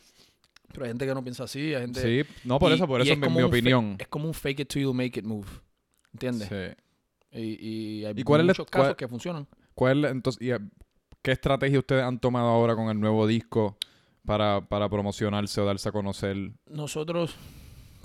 [0.74, 2.02] Pero hay gente que no piensa así, hay gente...
[2.24, 3.96] Sí, no por eso, por eso en mi opinión.
[3.98, 5.48] Es como un fake it till you make it move.
[6.12, 6.50] ¿Entiendes?
[6.50, 6.76] Sí.
[7.32, 9.48] Y, hay muchos casos que funcionan.
[9.74, 10.60] ¿Cuál entonces
[11.22, 13.78] ¿Qué estrategia ustedes han tomado ahora con el nuevo disco
[14.26, 16.54] para, promocionarse o darse a conocer?
[16.68, 17.36] Nosotros,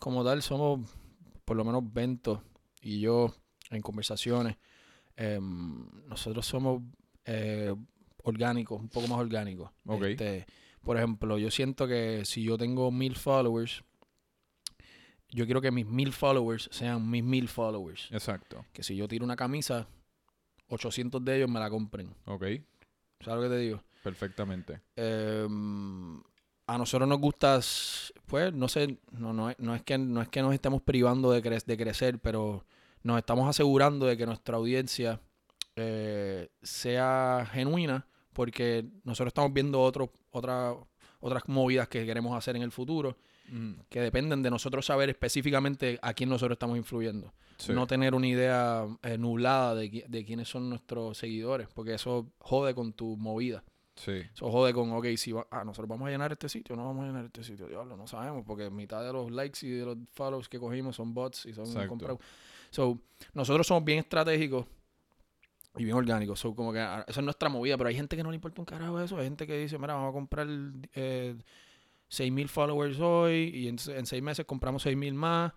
[0.00, 0.81] como tal, somos
[1.44, 2.42] por lo menos Bento
[2.81, 3.33] y yo
[3.70, 4.57] en conversaciones.
[5.16, 6.83] Em, nosotros somos
[7.24, 7.72] eh,
[8.24, 9.70] orgánicos, un poco más orgánicos.
[10.03, 10.46] Este,
[10.83, 13.85] por ejemplo, yo siento que si yo tengo mil followers,
[15.31, 18.09] yo quiero que mis mil followers sean mis mil followers.
[18.11, 18.64] Exacto.
[18.72, 19.87] Que si yo tiro una camisa,
[20.68, 22.14] 800 de ellos me la compren.
[22.27, 22.44] Ok.
[23.24, 23.82] ¿Sabes lo que te digo?
[24.02, 24.80] Perfectamente.
[24.96, 26.20] Em,
[26.66, 27.58] a nosotros nos gusta,
[28.26, 31.30] pues, no sé, no, no, es, no, es, que, no es que nos estemos privando
[31.30, 32.64] de, de crecer, pero
[33.02, 35.20] nos estamos asegurando de que nuestra audiencia
[35.76, 40.74] eh, sea genuina, porque nosotros estamos viendo otro, otra,
[41.20, 43.16] otras movidas que queremos hacer en el futuro,
[43.90, 47.32] que dependen de nosotros saber específicamente a quién nosotros estamos influyendo.
[47.68, 52.74] No tener una idea eh, nublada de, de quiénes son nuestros seguidores, porque eso jode
[52.74, 53.62] con tu movida.
[53.96, 54.22] Sí.
[54.34, 57.06] Eso jode con, ok, si ah, nosotros vamos a llenar este sitio, no vamos a
[57.06, 60.48] llenar este sitio, diablo, no sabemos, porque mitad de los likes y de los follows
[60.48, 62.18] que cogimos son bots y son comprados.
[62.70, 62.98] So,
[63.34, 64.66] nosotros somos bien estratégicos
[65.76, 66.40] y bien orgánicos.
[66.40, 68.60] So, como que ah, esa es nuestra movida, pero hay gente que no le importa
[68.60, 69.16] un carajo eso.
[69.16, 70.48] Hay gente que dice, mira, vamos a comprar
[70.92, 71.36] eh,
[72.10, 75.52] 6.000 followers hoy y en, en seis meses compramos 6.000 más.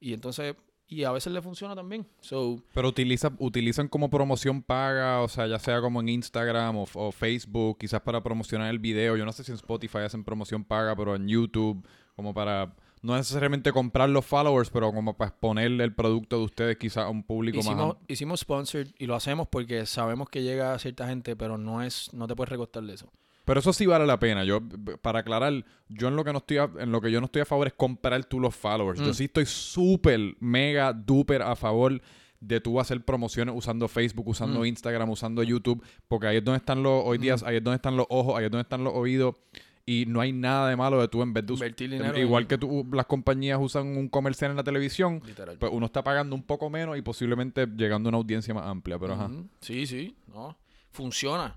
[0.00, 0.56] Y entonces
[0.92, 2.06] y a veces le funciona también.
[2.20, 7.12] So, Pero utiliza, utilizan como promoción paga, o sea, ya sea como en Instagram o,
[7.12, 9.16] Facebook, quizás para promocionar el video.
[9.16, 13.16] Yo no sé si en Spotify hacen promoción paga, pero en YouTube, como para no
[13.16, 17.24] necesariamente comprar los followers, pero como para exponerle el producto de ustedes quizás a un
[17.24, 17.96] público más.
[18.06, 22.12] Hicimos sponsored y lo hacemos porque sabemos que llega a cierta gente, pero no es,
[22.12, 23.10] no te puedes recostar de eso.
[23.44, 24.44] Pero eso sí vale la pena.
[24.44, 24.60] Yo,
[25.00, 27.42] para aclarar, yo en lo que no estoy a, en lo que yo no estoy
[27.42, 29.00] a favor es comprar tú los followers.
[29.00, 29.14] Yo mm.
[29.14, 32.00] sí estoy súper, mega, duper a favor
[32.40, 34.66] de tú hacer promociones usando Facebook, usando mm.
[34.66, 37.46] Instagram, usando YouTube, porque ahí es donde están los, hoy días, mm.
[37.46, 39.36] ahí es donde están los ojos, ahí es donde están los oídos.
[39.84, 42.56] Y no hay nada de malo de tú en vez de Invertir dinero igual que
[42.56, 45.20] tú, las compañías usan un comercial en la televisión,
[45.58, 48.96] pues uno está pagando un poco menos y posiblemente llegando a una audiencia más amplia,
[49.00, 49.28] pero ajá.
[49.60, 50.56] Sí, sí, no,
[50.92, 51.56] funciona,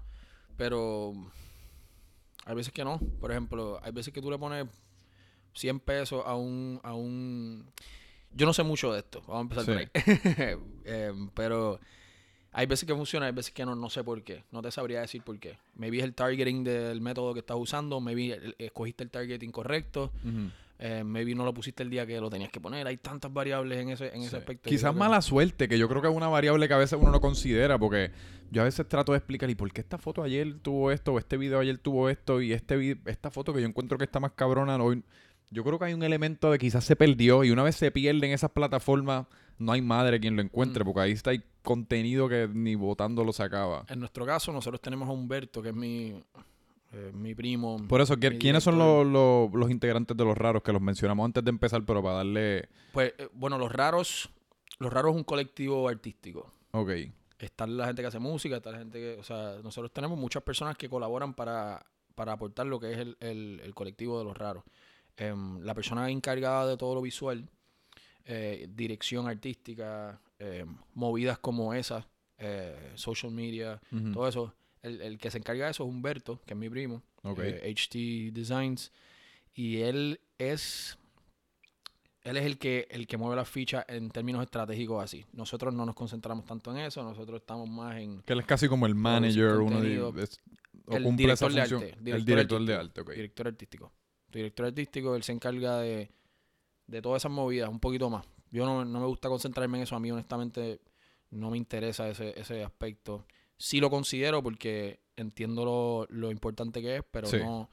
[0.57, 1.13] pero
[2.45, 2.99] hay veces que no.
[3.19, 4.67] Por ejemplo, hay veces que tú le pones
[5.53, 7.65] 100 pesos a un, a un...
[8.31, 10.57] Yo no sé mucho de esto, vamos a empezar por ahí.
[10.85, 11.79] Em, pero
[12.51, 14.43] hay veces que funciona, hay veces que no, no sé por qué.
[14.51, 15.57] No te sabría decir por qué.
[15.75, 20.11] Maybe es el targeting del método que estás usando, maybe escogiste el target incorrecto.
[20.77, 22.85] Eh, maybe no lo pusiste el día que lo tenías que poner.
[22.85, 24.69] Hay tantas variables en ese, en ese aspecto.
[24.69, 27.21] Quizás mala suerte, que yo creo que es una variable que a veces uno no
[27.21, 28.11] considera, porque
[28.51, 31.19] yo a veces trato de explicar, ¿y por qué esta foto ayer tuvo esto, o
[31.19, 34.33] este video ayer tuvo esto, y este esta foto que yo encuentro que está más
[34.33, 35.03] cabrona hoy?
[35.49, 38.27] Yo creo que hay un elemento de quizás se perdió, y una vez se pierde
[38.27, 40.85] en esas plataformas, no hay madre quien lo encuentre, mm.
[40.85, 43.85] porque ahí está el contenido que ni votando lo sacaba.
[43.87, 46.21] En nuestro caso, nosotros tenemos a Humberto, que es mi
[46.91, 47.77] eh, mi primo.
[47.87, 51.83] Por eso, ¿quiénes son los, integrantes de los raros que los mencionamos antes de empezar,
[51.85, 52.69] pero para darle.
[52.93, 54.29] Pues, eh, bueno, los raros.
[54.79, 56.53] Los raros es un colectivo artístico.
[56.71, 56.91] Ok.
[57.39, 59.19] Está la gente que hace música, está la gente que.
[59.19, 63.71] O sea, nosotros tenemos muchas personas que colaboran para, para aportar lo que es el,
[63.73, 64.63] colectivo de los raros.
[65.17, 67.49] Em, la persona encargada de todo lo visual,
[68.25, 72.05] eh, dirección artística, em, movidas como esas,
[72.95, 73.79] social media,
[74.13, 74.53] todo eso
[74.85, 78.91] el, que se encarga de eso es Humberto, que es mi primo, HT eh, Designs,
[79.53, 80.97] y él es
[82.23, 85.25] él es el que el que mueve la ficha en términos estratégicos así.
[85.33, 88.67] Nosotros no nos concentramos tanto en eso, nosotros estamos más en que él es casi
[88.67, 90.27] como el manager, uno de,
[90.87, 93.91] el director de arte, el director de arte, Director artístico.
[94.31, 96.11] Director artístico, él se encarga de,
[96.87, 98.25] de todas esas movidas, un poquito más.
[98.51, 100.81] Yo no, no me gusta concentrarme en eso, a mí honestamente
[101.31, 103.25] no me interesa ese, ese aspecto
[103.57, 107.69] sí lo considero porque entiendo lo, importante que es, pero no,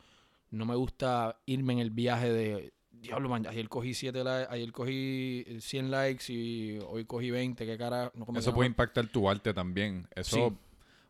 [0.50, 4.72] no me gusta irme en el viaje de, diablo, man, ayer cogí 7 likes, ayer
[4.72, 8.12] cogí 100 likes y hoy cogí 20, qué cara.
[8.36, 10.06] Eso puede impactar tu arte también.
[10.14, 10.56] Eso,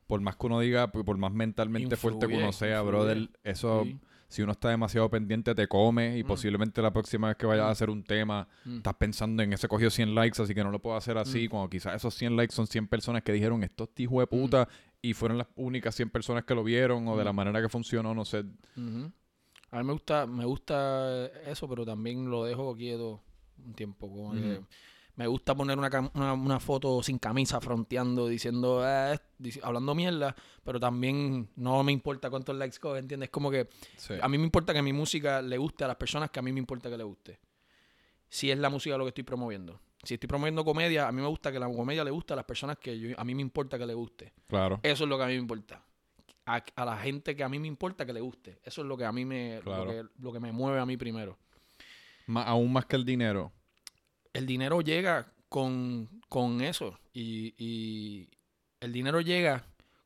[0.07, 3.87] por más que uno diga, por más mentalmente fuerte que uno sea, brother, eso
[4.33, 6.27] si uno está demasiado pendiente, te come y mm.
[6.27, 7.73] posiblemente la próxima vez que vayas a mm.
[7.73, 8.77] hacer un tema, mm.
[8.79, 11.49] estás pensando en ese cogido 100 likes, así que no lo puedo hacer así.
[11.49, 14.69] Cuando quizás esos 100 likes son 100 personas que dijeron esto es hijo de puta
[15.03, 18.15] y fueron las únicas 100 personas que lo vieron o de la manera que funcionó,
[18.15, 18.39] no sé.
[19.71, 23.23] A mí me gusta, me gusta eso, pero también lo dejo quieto
[23.63, 24.09] un tiempo.
[24.09, 24.33] Como
[25.17, 29.21] me gusta poner una, una, foto sin camisa, fronteando, diciendo, ah,
[29.63, 33.29] hablando mierda, pero también no me importa cuántos likes coge, ¿entiendes?
[33.29, 33.69] Como que
[34.21, 36.53] a mí me importa que mi música le guste a las personas que a mí
[36.53, 37.39] me importa que le guste.
[38.29, 39.81] Si es la música lo que estoy promoviendo.
[40.03, 42.47] Si estoy promoviendo comedia, a mí me gusta que la comedia le guste a las
[42.47, 44.33] personas que a mí me importa que le guste.
[44.49, 44.81] Claro.
[44.83, 45.85] Eso es lo que a mí me importa.
[46.47, 48.59] A, la gente que a mí me importa que le guste.
[48.65, 50.97] Eso es lo que a mí me, lo, que, lo que me mueve a mí
[50.97, 51.39] primero.
[52.35, 53.53] aún más que el dinero
[54.33, 56.09] el dinero llega con,
[56.61, 56.99] eso.
[57.13, 58.29] Y,
[58.81, 59.65] el dinero llega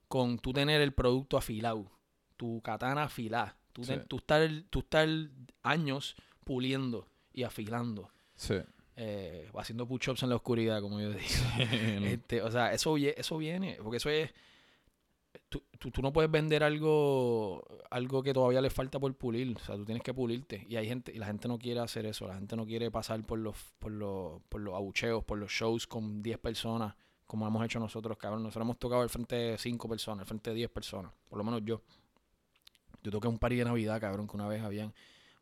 [0.08, 1.90] con tú tener el producto afilado,
[2.36, 3.56] tu katana afilada.
[3.72, 5.08] Tú, estar, tú estar
[5.62, 8.10] años puliendo y afilando.
[8.34, 8.54] Sí.
[8.96, 11.24] eh, haciendo push-ups en la oscuridad, como yo digo.
[12.06, 14.30] este, o sea, eso, eso viene, porque eso es...
[15.48, 19.56] Tú, tú, no puedes vender algo algo que todavía le falta por pulir.
[19.56, 20.66] O sea, tú tienes que pulirte.
[20.68, 22.26] Y hay gente, y la gente no quiere hacer eso.
[22.26, 25.86] La gente no quiere pasar por los, por los, por los abucheos, por los shows
[25.86, 26.94] con 10 personas,
[27.26, 28.42] como hemos hecho nosotros, cabrón.
[28.42, 31.12] Nosotros hemos tocado al frente de 5 personas, al frente de 10 personas.
[31.28, 31.82] Por lo menos yo.
[33.02, 34.92] Yo toqué un party de Navidad, cabrón, que una vez habían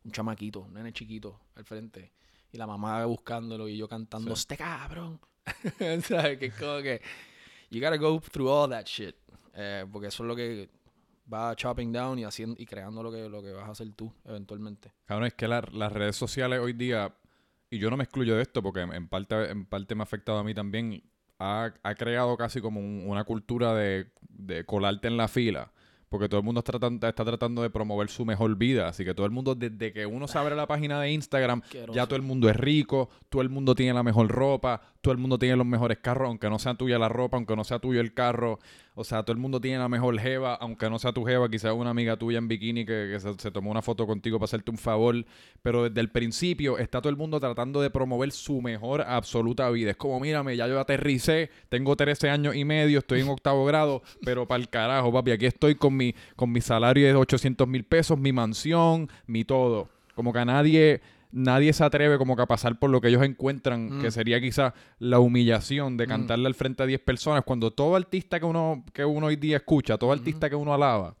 [0.03, 2.13] un chamaquito, un nene chiquito al frente.
[2.51, 5.19] Y la mamá buscándolo y yo cantando, este cabrón.
[6.03, 6.37] ¿Sabes?
[6.37, 7.01] Que es como que.
[7.71, 9.15] You gotta go through all that shit.
[9.55, 10.69] Eh, porque eso es lo que
[11.31, 14.11] va chopping down y haciendo y creando lo que, lo que vas a hacer tú
[14.25, 14.91] eventualmente.
[15.05, 17.15] Cabrón, es que las redes sociales hoy día,
[17.69, 20.37] y yo no me excluyo de esto porque en parte, en parte me ha afectado
[20.37, 21.03] a mí también,
[21.39, 25.71] ha, creado casi como una cultura de, de colarte en la fila
[26.15, 28.87] porque todo el mundo está tratando, está tratando de promover su mejor vida.
[28.87, 31.61] Así que todo el mundo, desde que uno se abre la página de Instagram,
[31.93, 35.19] ya todo el mundo es rico, todo el mundo tiene la mejor ropa, todo el
[35.19, 38.01] mundo tiene los mejores carros, aunque no sea tuya la ropa, aunque no sea tuyo
[38.01, 38.57] el carro.
[38.95, 41.73] O sea, todo el mundo tiene la mejor jeva, aunque no sea tu jeva, quizás
[41.73, 45.23] una amiga tuya en bikini que, se, tomó una foto contigo para hacerte un favor.
[45.61, 49.91] Pero desde el principio está todo el mundo tratando de promover su mejor absoluta vida.
[49.91, 54.01] Es como, mírame, ya yo aterricé, tengo 13 años y medio, estoy en octavo grado,
[54.23, 57.83] pero para el carajo, papi, aquí estoy con mi, con mi salario de 800 mil
[57.83, 59.87] pesos, mi mansión, mi todo.
[60.15, 61.01] Como que a nadie
[61.35, 64.11] nadie se atreve como que a pasar por lo que ellos encuentran, que mm.
[64.11, 66.09] sería quizás la humillación de mm.
[66.09, 69.57] cantarle al frente a 10 personas, cuando todo artista que uno, que uno hoy día
[69.57, 71.15] escucha, todo artista que uno alaba,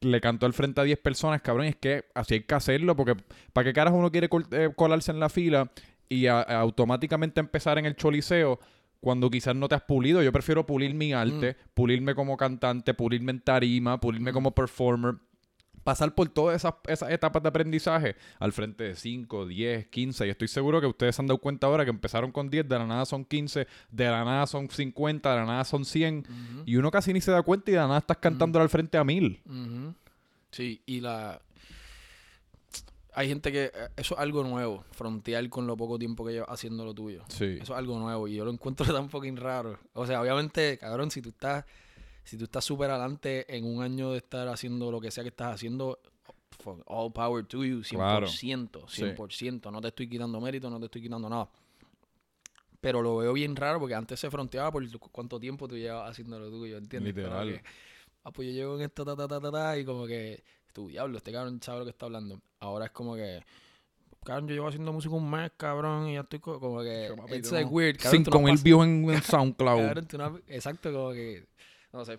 [0.00, 3.16] le cantó al frente a 10 personas, cabrón, es que así hay que hacerlo, porque
[3.52, 5.68] ¿para qué caras uno quiere eh, colarse en la fila
[6.08, 8.60] y automáticamente empezar en el choliseo?
[9.00, 10.22] cuando quizás no te has pulido.
[10.24, 11.68] Yo prefiero pulir mi arte, mm.
[11.72, 15.14] pulirme como cantante, pulirme en tarima, pulirme como performer,
[15.88, 20.26] pasar por todas esas, esas, etapas de aprendizaje al frente de 5, 10, 15.
[20.26, 22.78] Y estoy seguro que ustedes se han dado cuenta ahora que empezaron con 10, de
[22.78, 26.26] la nada son 15, de la nada son 50, de la nada son 100.
[26.66, 28.98] Y uno casi ni se da cuenta y de la nada estás cantando al frente
[28.98, 29.40] a 1000.
[30.50, 31.40] Sí, y la...
[33.14, 33.64] Hay gente que...
[33.64, 37.24] Eh, eso es algo nuevo, frontear con lo poco tiempo que llevas haciendo lo tuyo.
[37.28, 37.56] Sí.
[37.62, 39.78] Eso es algo nuevo y yo lo encuentro tan fucking raro.
[39.94, 41.64] O sea, obviamente, cabrón, si tú estás
[42.28, 45.30] si tú estás súper adelante en un año de estar haciendo lo que sea que
[45.30, 45.98] estás haciendo,
[46.84, 48.84] all power to you, 100%,
[49.16, 49.72] 100%.
[49.72, 51.48] No te estoy quitando mérito, no te estoy quitando nada.
[52.82, 56.38] Pero lo veo bien raro porque antes se fronteaba por cuánto tiempo tú llevas haciendo
[56.38, 57.16] lo tuyo, ¿entiendes?
[57.16, 57.62] Literal.
[58.24, 60.88] ah, pues yo llego en esto, ta, ta, ta, ta, ta, y como que, tu
[60.88, 62.42] diablo, este cabrón sabe lo que está hablando.
[62.60, 63.42] Ahora es como que,
[64.22, 67.70] cabrón, yo llevo haciendo música un mes, cabrón, y ya estoy como que, it's like
[67.70, 67.96] weird.
[67.96, 70.42] 5.000 views en, SoundCloud.
[70.46, 71.48] exacto, como que
[71.92, 72.18] no sé.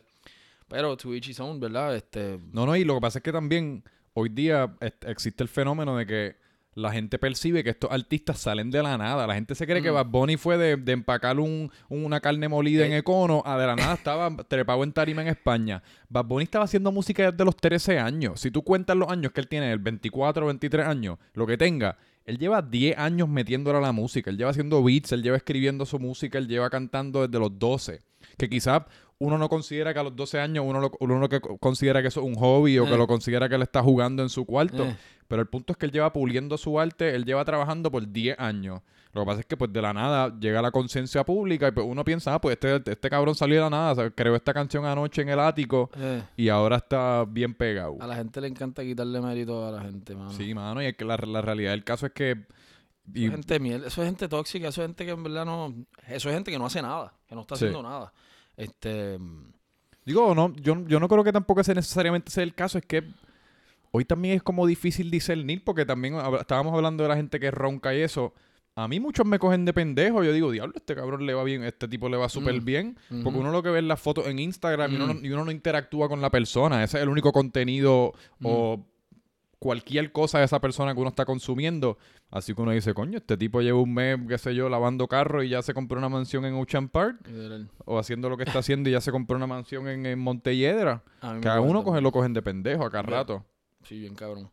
[0.67, 1.95] Pero to each his own, ¿verdad?
[1.95, 2.39] Este...
[2.51, 6.05] No, no, y lo que pasa es que también hoy día existe el fenómeno de
[6.05, 6.35] que
[6.75, 9.27] la gente percibe que estos artistas salen de la nada.
[9.27, 9.89] La gente se cree que.
[9.89, 12.97] Bad Bunny fue de, empacar un, una carne molida en eh.
[12.99, 15.83] Econo a de la nada estaba trepado en tarima en España.
[16.07, 18.39] Bad Bunny estaba haciendo música desde los 13 años.
[18.39, 21.57] Si tú cuentas los años que él tiene, el 24 o 23 años, lo que
[21.57, 24.29] tenga, él lleva 10 años metiéndole a la música.
[24.29, 28.01] Él lleva haciendo beats, él lleva escribiendo su música, él lleva cantando desde los 12.
[28.37, 28.83] Que quizás
[29.19, 32.21] uno no considera que a los 12 años uno, lo, uno que considera que eso
[32.21, 32.97] es un hobby o que eh.
[32.97, 34.85] lo considera que él está jugando en su cuarto.
[34.85, 34.97] Eh.
[35.27, 38.39] Pero el punto es que él lleva puliendo su arte, él lleva trabajando por 10
[38.39, 38.81] años.
[39.11, 41.85] Lo que pasa es que pues de la nada llega la conciencia pública y pues
[41.87, 45.23] uno piensa, ah, pues este, este cabrón salió de la nada, creó esta canción anoche
[45.23, 46.23] en el ático eh.
[46.37, 47.97] y ahora está bien pegado.
[47.99, 50.31] A la gente le encanta quitarle mérito a la gente, mano.
[50.31, 52.31] Sí, mano, y es que la, realidad del caso es que...
[53.11, 55.73] Eso, es gente eso es gente tóxica, eso es gente que en verdad no...
[56.07, 58.13] Eso es gente que no hace nada, que no está haciendo nada.
[58.59, 59.17] Este.
[60.05, 63.03] Digo, no, yo, yo no creo que tampoco sea necesariamente sea el caso, es que
[63.91, 67.93] hoy también es como difícil discernir, porque también estábamos hablando de la gente que ronca
[67.93, 68.33] y eso.
[68.75, 70.23] A mí muchos me cogen de pendejo.
[70.23, 72.97] Yo digo, diablo, este cabrón le va bien, este tipo le va súper mm, bien.
[73.23, 75.25] Porque uno lo que ve en las fotos en Instagram y, uno mm.
[75.25, 76.83] y, uno no, interactúa con la persona.
[76.83, 78.83] Ese es el único contenido o mm
[79.59, 81.97] cualquier cosa de esa persona que uno está consumiendo.
[82.31, 85.43] Así que uno dice, coño, este tipo lleva un mes, qué sé yo, lavando carro
[85.43, 87.29] y ya se compró una mansión en Ocean Park.
[87.85, 91.03] O haciendo lo que está haciendo y ya se compró una mansión en, en Montelledra.
[91.19, 93.45] Cada uno coge, lo cogen de pendejo acá rato.
[93.83, 94.49] Sí, bien cabrón.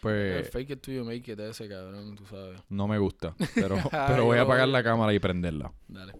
[0.00, 0.50] Pues...
[0.50, 2.60] fake it you make it ese cabrón, tú sabes.
[2.68, 3.34] No me gusta.
[3.54, 5.72] Pero, pero voy a apagar la cámara y prenderla.
[5.88, 6.12] Dale.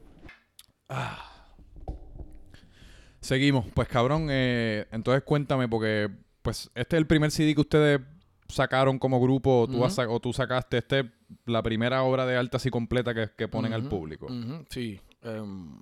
[0.88, 1.30] Ah.
[3.20, 3.66] Seguimos.
[3.74, 6.10] Pues cabrón, eh, entonces cuéntame porque
[6.42, 8.00] pues este es el primer CD que ustedes
[8.48, 10.78] sacaron como grupo o tú, o tú sacaste.
[10.78, 11.10] Este
[11.46, 14.28] la primera obra de arte así completa que, ponen al público.
[14.68, 15.00] Sí.
[15.22, 15.80] Em,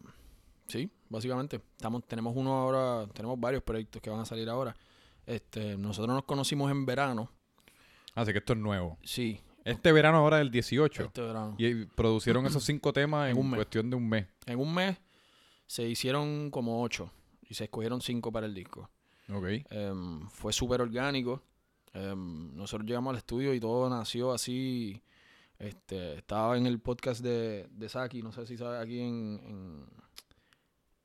[0.66, 1.61] sí, básicamente.
[1.77, 4.75] Estamos, tenemos uno ahora, tenemos varios proyectos que van a salir ahora.
[5.27, 7.31] Este, nosotros nos conocimos en verano.
[8.14, 8.98] Así que esto es nuevo.
[9.03, 9.40] Sí.
[9.64, 11.05] Este verano ahora del 18.
[11.05, 11.55] Este verano.
[11.59, 13.59] Y producieron esos cinco temas en, En un mes.
[13.59, 14.27] cuestión de un mes.
[14.46, 14.98] En un mes
[15.66, 17.11] se hicieron como ocho
[17.48, 18.90] y se escogieron cinco para el disco.
[19.33, 19.46] Ok.
[19.70, 21.42] Em, fue súper orgánico.
[21.94, 25.02] Em, nosotros llegamos al estudio y todo nació así.
[25.59, 29.87] Este, estaba en el podcast de, de Saki, no sé si sabes, aquí en,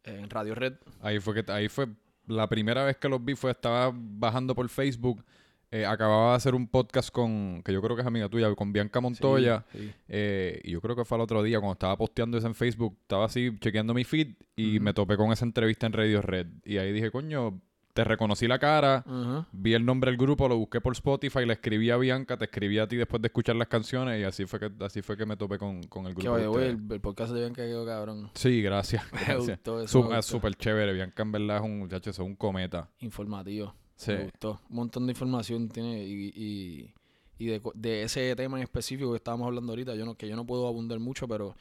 [0.03, 0.73] en, en Radio Red.
[1.01, 1.87] Ahí fue que ahí fue
[2.25, 5.23] la primera vez que los vi fue estaba bajando por Facebook.
[5.69, 8.71] eh, acababa de hacer un podcast con, que yo creo que es amiga tuya, con
[8.73, 9.65] Bianca Montoya.
[9.73, 9.93] Sí, sí.
[10.07, 12.97] eh, y yo creo que fue el otro día cuando estaba posteando eso en Facebook.
[13.01, 16.47] Estaba así chequeando mi feed y me topé con esa entrevista en Radio Red.
[16.63, 17.61] Y ahí dije, coño,
[17.97, 19.03] te reconocí la cara.
[19.51, 22.77] Vi el nombre del grupo, lo busqué por Spotify, le escribí a Bianca, te escribí
[22.77, 25.35] a ti después de escuchar las canciones y así fue que, así fue que me
[25.35, 26.37] topé con, con el Que grupo.
[26.37, 26.69] güey, ustedes.
[26.85, 28.29] el, el podcast de Bianca quedó cabrón.
[28.35, 29.03] Sí, gracias.
[29.11, 29.57] Me gracias.
[29.57, 29.99] gustó eso.
[30.03, 30.21] Me es gustó.
[30.33, 30.93] súper chévere.
[30.93, 32.87] Bianca en verdad es un muchacho, es un cometa.
[32.99, 33.73] Informativo.
[33.95, 34.11] Sí.
[34.11, 34.61] Me gustó.
[34.69, 36.93] Un montón de información tiene y, y,
[37.39, 40.35] y de, de ese tema en específico que estábamos hablando ahorita, yo no, que yo
[40.35, 41.55] no puedo abundar mucho, pero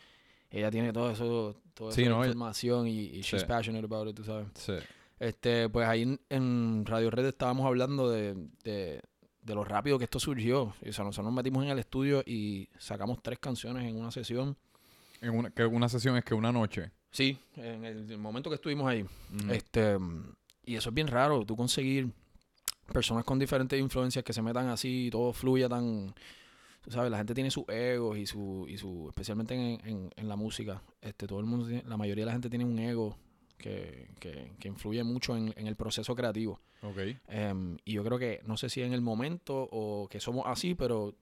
[0.51, 2.16] ella tiene todo eso, toda Sí, esa ¿no?
[2.18, 3.46] Ella- información y, y she's Sí.
[3.49, 4.49] passionate about it, tú sabes.
[4.55, 4.75] Sí.
[5.18, 9.00] Este, pues ahí en, Radio Red estábamos hablando de, de,
[9.42, 10.74] de lo rápido que esto surgió.
[10.87, 14.57] O sea, nosotros nos metimos en el estudio y sacamos tres canciones en una sesión.
[15.20, 16.90] En una, que una sesión es que una noche.
[17.11, 19.07] Sí, en el, el momento que estuvimos ahí.
[19.50, 19.96] Este,
[20.66, 22.11] y eso es bien raro, tú conseguir
[22.92, 26.14] personas con diferentes influencias que se metan así y todo fluya tan...
[26.83, 30.29] Tú sabes, la gente tiene sus egos y su, y su especialmente en, en, en
[30.29, 30.83] la música.
[31.00, 33.16] Este, todo el mundo tiene- la mayoría de la gente tiene un ego
[33.57, 36.61] que, que, que influye mucho en, en el proceso creativo.
[36.83, 36.99] Ok.
[37.29, 40.75] Em, y yo creo que, no sé si en el momento o que somos así,
[40.75, 41.14] pero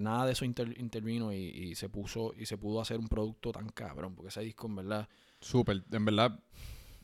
[0.00, 3.52] nada de eso inter- intervino y, y se puso y se pudo hacer un producto
[3.52, 5.08] tan cabrón, porque ese disco en verdad...
[5.40, 5.84] Súper.
[5.92, 6.40] En verdad,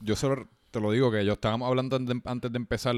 [0.01, 2.95] yo solo te lo digo que yo estábamos hablando antes de, empezar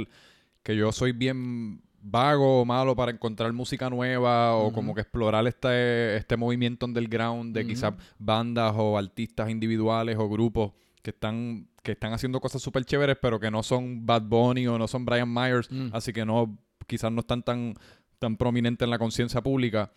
[0.62, 4.75] que yo soy bien vago o malo para encontrar música nueva o Ujú.
[4.75, 7.68] como que explorar este, este movimiento underground de Ujú.
[7.68, 13.16] quizás bandas o artistas individuales o grupos que están que están haciendo cosas súper chéveres
[13.20, 15.88] pero que no son Bad Bunny o no son Brian Myers Mm.
[15.92, 17.74] así que no quizás no están tan
[18.18, 19.92] tan prominentes en la conciencia pública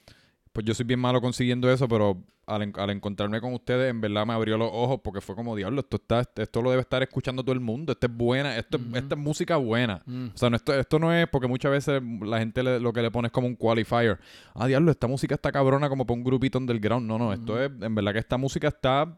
[0.52, 4.26] pues yo soy bien malo consiguiendo eso, pero al, al encontrarme con ustedes, en verdad
[4.26, 7.44] me abrió los ojos porque fue como, diablo, esto está, esto lo debe estar escuchando
[7.44, 8.96] todo el mundo, esto es buena, esto, es- Ujú.
[8.96, 10.02] esta es música buena.
[10.06, 10.28] Mm.
[10.34, 13.02] O sea, no, esto, esto no es porque muchas veces la gente le- lo que
[13.02, 14.18] le pone es como un qualifier.
[14.54, 17.06] Ah, diablo, esta música está cabrona como para un grupito underground.
[17.06, 19.18] No, no, esto es, en verdad que esta música está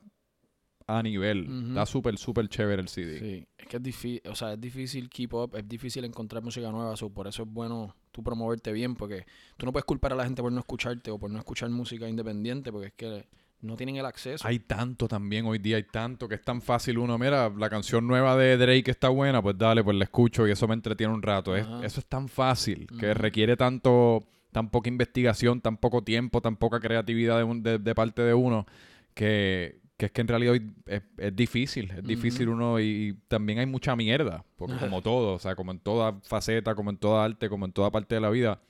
[0.87, 1.49] a nivel.
[1.49, 1.67] Ujú.
[1.69, 3.19] Está súper, súper chévere el CD.
[3.19, 6.71] Sí, es que es difícil, o sea, es difícil keep up, es difícil encontrar música
[6.71, 9.25] nueva, so, por eso es bueno tú promoverte bien, porque
[9.57, 12.07] tú no puedes culpar a la gente por no escucharte o por no escuchar música
[12.07, 13.27] independiente, porque es que
[13.59, 14.47] no tienen el acceso.
[14.47, 18.07] Hay tanto también hoy día, hay tanto que es tan fácil uno, mira, la canción
[18.07, 21.21] nueva de Drake está buena, pues dale, pues la escucho y eso me entretiene un
[21.21, 21.55] rato.
[21.55, 26.55] Es- eso es tan fácil, que requiere tanto, tan poca investigación, tan poco tiempo, tan
[26.55, 28.65] poca creatividad de, un- de- de parte de uno,
[29.13, 33.59] que, que es que en realidad hoy es, es difícil, es difícil uno y, también
[33.59, 37.25] hay mucha mierda, porque como todo, o sea, como en toda faceta, como en toda
[37.25, 38.61] arte, como en toda parte de la vida,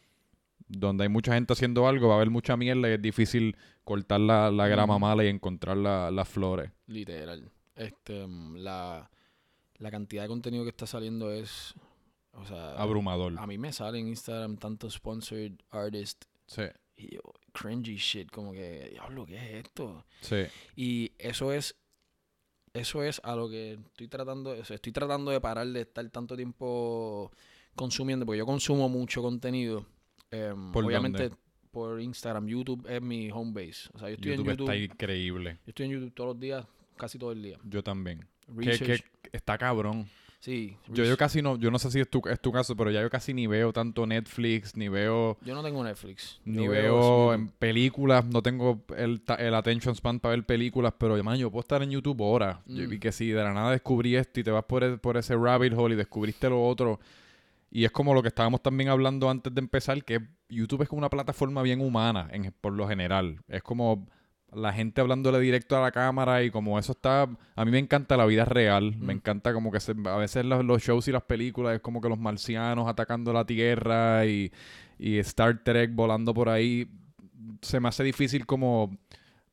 [0.70, 4.20] donde hay mucha gente haciendo algo, va a haber mucha mierda y es difícil cortar
[4.22, 6.72] la, la grama mala y encontrar la- las flores.
[6.88, 7.50] Literal.
[7.76, 9.10] Este, mm, la,
[9.78, 11.74] la cantidad de contenido que está saliendo es,
[12.34, 13.34] o sea, Abrumador.
[13.38, 16.64] a mí me sale en Instagram tanto sponsored artist Sí,
[16.98, 17.22] y yo,
[17.54, 20.06] cringy shit, como que, diablo, ¿qué es esto?
[20.22, 20.44] sí.
[20.76, 21.76] Y eso es
[22.74, 26.08] eso es a lo que estoy tratando, o sea, estoy tratando de parar de estar
[26.10, 27.32] tanto tiempo
[27.76, 29.86] consumiendo, porque yo consumo mucho contenido.
[30.32, 31.38] em, ¿Por obviamente dónde?
[31.72, 33.90] por Instagram, YouTube es mi home base.
[33.94, 35.58] O sea, yo estoy YouTube, en YouTube, está increíble.
[35.66, 36.66] yo estoy en YouTube todos los días,
[36.98, 37.58] casi todo el día.
[37.64, 38.20] Yo también.
[38.46, 40.08] Que, Research, que está cabrón.
[40.40, 42.90] Sí, Yo, yo casi no, yo no sé si es tu, es tu caso, pero
[42.92, 46.40] ya yo casi ni veo tanto Netflix, ni veo, Yo no tengo Netflix.
[46.46, 51.22] ni Yo veo en películas, no tengo el, el attention span para ver películas, pero
[51.24, 52.60] man, yo puedo estar en YouTube horas.
[52.66, 53.00] Yo Mm.
[53.00, 55.74] que si de la nada descubrí esto y te vas por, e- por ese rabbit
[55.76, 57.00] hole y descubriste lo otro.
[57.70, 61.00] Y es como lo que estábamos también hablando antes de empezar, que YouTube es como
[61.00, 63.42] una plataforma bien humana, en, por lo general.
[63.50, 64.08] Es como
[64.54, 67.24] la gente hablándole directo a la cámara y como eso está...
[67.56, 69.18] A mí me encanta la vida real, me Mm.
[69.18, 72.10] encanta como que se- a veces los, los shows y las películas es como que
[72.10, 74.52] los marcianos atacando la Tierra y,
[74.98, 76.88] y Star Trek volando por ahí.
[77.62, 78.98] Se me hace difícil como...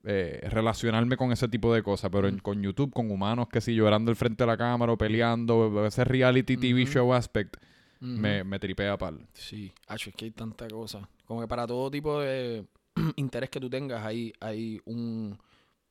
[0.07, 2.41] eh, relacionarme con ese tipo de cosas, pero en- Mm.
[2.41, 6.05] con YouTube, con humanos que sí, llorando al frente de la cámara o peleando, ese
[6.05, 7.57] reality TV show aspect,
[8.01, 9.27] me, me tripea pal.
[9.33, 11.09] Sí, Hacho, es que hay tanta cosa.
[11.25, 12.67] Como que para todo tipo de
[13.17, 15.39] interés que tú tengas, hay, hay un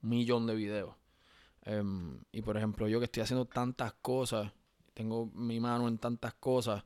[0.01, 0.95] millón de videos.
[1.65, 4.51] Em, y por ejemplo, yo que estoy haciendo tantas cosas,
[4.93, 6.83] tengo mi mano en tantas cosas,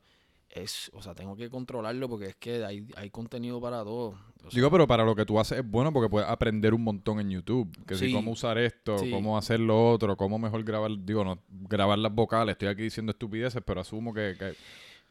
[0.50, 4.18] es, o sea, tengo que controlarlo porque es que hay, hay contenido para todo.
[4.52, 7.30] Digo, pero para lo que tú haces es bueno porque puedes aprender un montón en
[7.30, 7.70] YouTube.
[7.86, 12.00] Que si cómo usar esto, cómo hacer lo otro, cómo mejor grabar, digo, no, grabar
[12.00, 12.54] las vocales.
[12.54, 14.56] Estoy aquí diciendo estupideces, pero asumo que...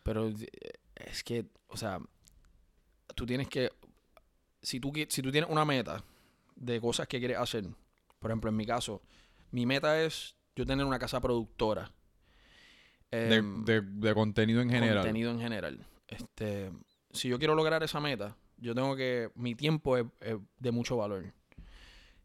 [0.03, 0.49] Pero eh,
[0.95, 2.01] es que, o sea,
[3.15, 3.71] tú tienes que...
[4.67, 6.03] Si tú, si tú tienes una meta
[6.57, 7.65] de cosas que quieres hacer,
[8.19, 9.01] por ejemplo, en mi caso,
[9.53, 11.93] mi meta es yo tener una casa productora
[13.11, 14.99] Em, de, contenido en general.
[14.99, 15.87] Contenido en general.
[16.09, 16.73] Este,
[17.13, 19.31] si yo quiero lograr esa meta, yo tengo que.
[19.35, 20.07] Mi tiempo es,
[20.59, 21.33] de mucho valor.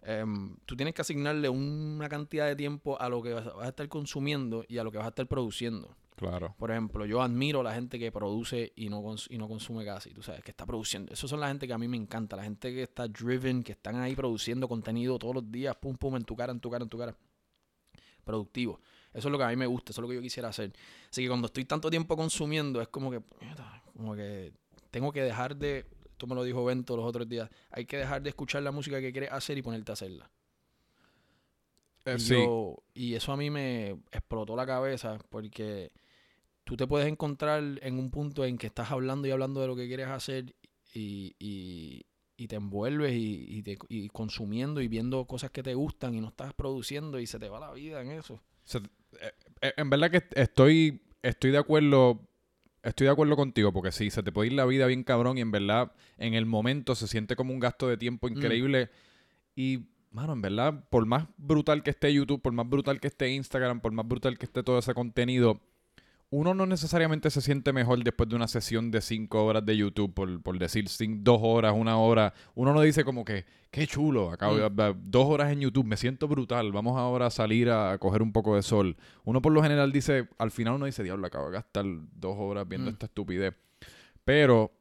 [0.03, 3.87] Em, tú tienes que asignarle una cantidad de tiempo a lo que vas a estar
[3.87, 5.95] consumiendo y a lo que vas a estar produciendo.
[6.21, 6.53] Claro.
[6.55, 10.13] Por ejemplo, yo admiro a la gente que produce y no, y no consume casi,
[10.13, 11.11] tú sabes, que está produciendo.
[11.11, 13.71] Esos son la gente que a mí me encanta, la gente que está driven, que
[13.71, 16.83] están ahí produciendo contenido todos los días, pum, pum, en tu cara, en tu cara,
[16.83, 17.17] en tu cara.
[18.23, 18.79] Productivo.
[19.11, 20.71] Eso es lo que a mí me gusta, eso es lo que yo quisiera hacer.
[21.09, 23.23] Así que cuando estoy tanto tiempo consumiendo, es como que,
[23.97, 24.53] como que
[24.91, 28.21] tengo que dejar de, esto me lo dijo Bento los otros días, hay que dejar
[28.21, 30.29] de escuchar la música que quieres hacer y ponerte a hacerla.
[32.05, 35.91] Eh, y, y eso a mí me explotó la cabeza porque
[36.63, 39.75] tú te puedes encontrar en un punto en que estás hablando y hablando de lo
[39.75, 40.55] que quieres hacer
[40.93, 42.05] y, y,
[42.37, 46.53] y te envuelves y, y, consumiendo y viendo cosas que te gustan y no estás
[46.53, 48.41] produciendo y se te va la vida en eso.
[48.73, 49.31] Eh,
[49.61, 52.27] eh, en verdad que estoy, estoy de acuerdo.
[52.83, 55.41] Estoy de acuerdo contigo, porque sí, se te puede ir la vida bien cabrón y
[55.41, 58.31] en verdad, en el momento se siente como un gasto de tiempo mm.
[58.31, 58.89] increíble.
[59.55, 63.29] Y, mano, en verdad, por más brutal que esté YouTube, por más brutal que esté
[63.29, 65.61] Instagram, por más brutal que esté todo ese contenido,
[66.31, 70.13] uno no necesariamente se siente mejor después de una sesión de cinco horas de YouTube,
[70.13, 70.85] por, por decir
[71.19, 72.33] dos horas, una hora.
[72.55, 75.11] Uno no dice como que, qué chulo, acabo de, mm.
[75.11, 78.55] dos horas en YouTube, me siento brutal, vamos ahora a salir a, coger un poco
[78.55, 78.95] de sol.
[79.25, 82.65] Uno por lo general dice, al final uno dice, diablo, acabo de gastar dos horas
[82.65, 82.93] viendo mm.
[82.93, 83.53] esta estupidez.
[84.23, 84.71] Pero,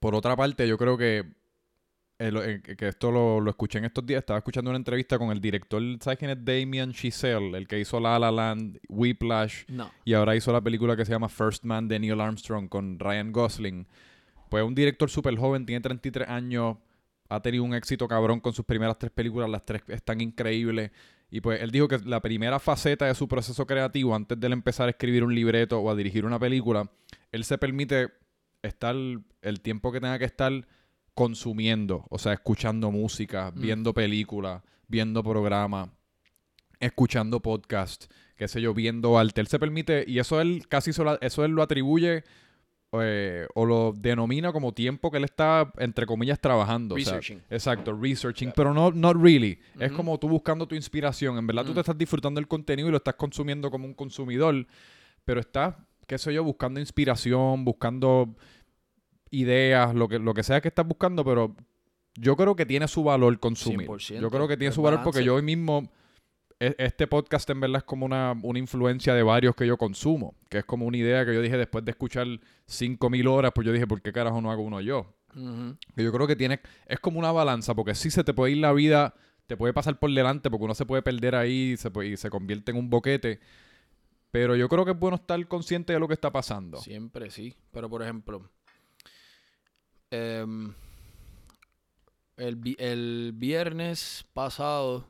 [0.00, 1.24] por otra parte, yo creo que
[2.30, 6.18] que esto lo, escuché en estos días, estaba escuchando una entrevista con el director, ¿sabes
[6.18, 7.56] quién es Damien Chazelle?
[7.56, 9.64] El que hizo La La Land, Whiplash,
[10.04, 13.32] y ahora hizo la película que se llama First Man de Neil Armstrong con Ryan
[13.32, 13.86] Gosling.
[14.48, 16.76] Pues un director súper joven, tiene 33 años,
[17.28, 20.90] ha tenido un éxito cabrón con sus primeras tres películas, las tres están increíbles.
[21.30, 24.52] Y pues él dijo que la primera faceta de su proceso creativo, antes de él
[24.52, 26.90] empezar a escribir un libreto o a dirigir una película,
[27.32, 28.10] él se permite
[28.60, 30.52] estar el tiempo que tenga que estar
[31.14, 33.60] consumiendo, o sea, escuchando música, mm.
[33.60, 35.90] viendo películas, viendo programas,
[36.80, 38.04] escuchando podcast,
[38.36, 39.40] qué sé yo, viendo arte.
[39.40, 42.24] Él se permite, y eso él casi solo, eso él lo atribuye
[42.94, 46.94] eh, o lo denomina como tiempo que él está, entre comillas, trabajando.
[46.94, 47.40] Researching.
[47.48, 49.58] exacto, researching, pero no not really.
[49.80, 51.38] Es como tú buscando tu inspiración.
[51.38, 54.66] En verdad tú te estás disfrutando del contenido y lo estás consumiendo como un consumidor,
[55.24, 55.74] pero estás,
[56.06, 58.36] qué sé yo, buscando inspiración, buscando
[59.32, 61.56] ideas, lo que, lo que sea que estás buscando, pero
[62.14, 63.88] yo creo que tiene su valor consumir.
[63.88, 65.90] Yo creo que tiene su valor porque yo hoy mismo,
[66.60, 70.58] e, este podcast en verdad es como una, influencia de varios que yo consumo, que
[70.58, 72.26] es como una idea que yo dije después de escuchar
[72.68, 75.14] 5.000 horas, pues yo dije, ¿por qué carajo no hago uno yo?
[75.96, 78.58] Que yo creo que tiene, es como una balanza, porque si se te puede ir
[78.58, 79.14] la vida,
[79.46, 82.70] te puede pasar por delante, porque uno se puede perder ahí se y se convierte
[82.70, 83.40] en un boquete.
[84.30, 86.78] Pero yo creo que es bueno estar consciente de lo que está pasando.
[86.78, 87.54] Siempre sí.
[87.70, 88.50] Pero por ejemplo,
[90.12, 90.74] Em,
[92.36, 95.06] el, viernes pasado,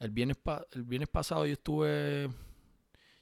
[0.00, 0.36] el viernes,
[0.72, 2.28] el viernes pasado yo estuve...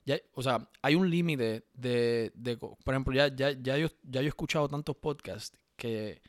[0.06, 4.20] Ya, o sea, hay un límite de, de, Por ejemplo, ya, ya, ya, yo, ya
[4.20, 6.22] yo he escuchado tantos podcasts que,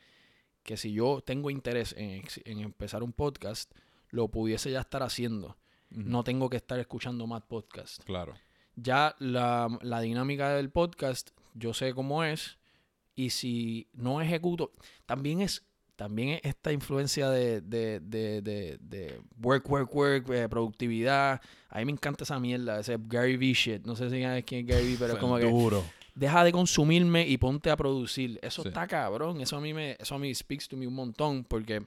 [0.62, 3.72] que si yo tengo interés en, empezar un podcast,
[4.10, 5.56] lo pudiese ya estar haciendo.
[5.88, 8.04] No tengo que estar escuchando más podcasts.
[8.04, 8.34] Claro.
[8.76, 12.58] Ya la, la dinámica del podcast, yo sé cómo es
[13.14, 14.72] y si no ejecuto,
[15.06, 15.64] también es
[15.96, 18.42] también es esta influencia de, de, de,
[18.80, 21.40] de, work, work, work, eh, productividad.
[21.68, 23.84] A mí me encanta esa mierda, ese Gary Vee shit.
[23.84, 25.48] No sé si sabes quién es Gary Vee, pero es como que
[26.14, 28.38] deja de consumirme y ponte a producir.
[28.42, 29.40] Eso está cabrón.
[29.40, 31.82] Eso a mí me, eso a mí speaks to me un montón porque.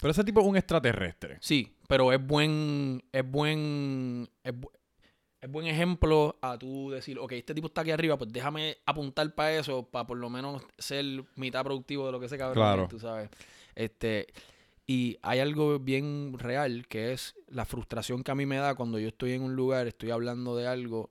[0.00, 1.38] Pero ese tipo es un extraterrestre.
[1.40, 4.52] Sí, pero es buen, es buen, es,
[5.44, 9.34] es buen ejemplo a tú decir, ok, este tipo está aquí arriba, pues déjame apuntar
[9.34, 11.04] para eso, para por lo menos ser
[11.36, 12.88] mitad productivo de lo que ese cabrón claro.
[12.88, 13.28] tú sabes.
[13.74, 14.26] Este,
[14.86, 18.98] y hay algo bien real que es la frustración que a mí me da cuando
[18.98, 21.10] yo estoy en un lugar, estoy hablando de algo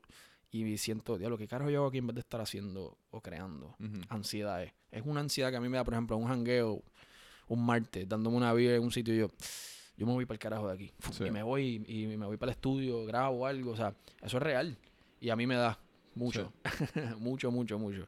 [0.49, 3.75] y siento, diablo, ¿qué carajo yo hago aquí en vez de estar haciendo o creando?
[4.09, 4.73] Ansiedades.
[4.89, 6.81] Es una ansiedad que a mí me da, por ejemplo, un jangueo
[7.49, 9.27] un martes, dándome una vida en un sitio y yo
[9.97, 10.93] yo me voy para el carajo de aquí.
[11.25, 13.71] Y me voy y me voy para el estudio, grabo algo.
[13.71, 14.77] O sea, eso es real.
[15.19, 15.79] Y a mí me da.
[16.15, 16.51] mucho.
[17.19, 18.07] mucho, mucho, mucho.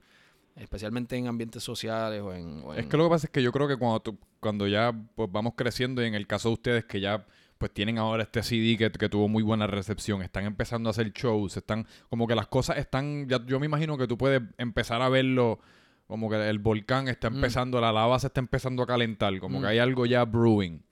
[0.55, 3.67] Especialmente en ambientes sociales o en, Es que lo que pasa es que yo creo
[3.67, 7.25] que cuando, cuando ya pues, vamos creciendo, y en el caso de ustedes que ya
[7.57, 11.11] pues tienen ahora este CD que, que, tuvo muy buena recepción, están empezando a hacer
[11.13, 15.01] shows, están como que las cosas están, ya, yo me imagino que tú puedes empezar
[15.01, 15.59] a verlo
[16.07, 17.35] como que el volcán está mm.
[17.35, 19.69] empezando, la lava se está empezando a calentar, como que mm.
[19.69, 20.83] hay algo ya brewing,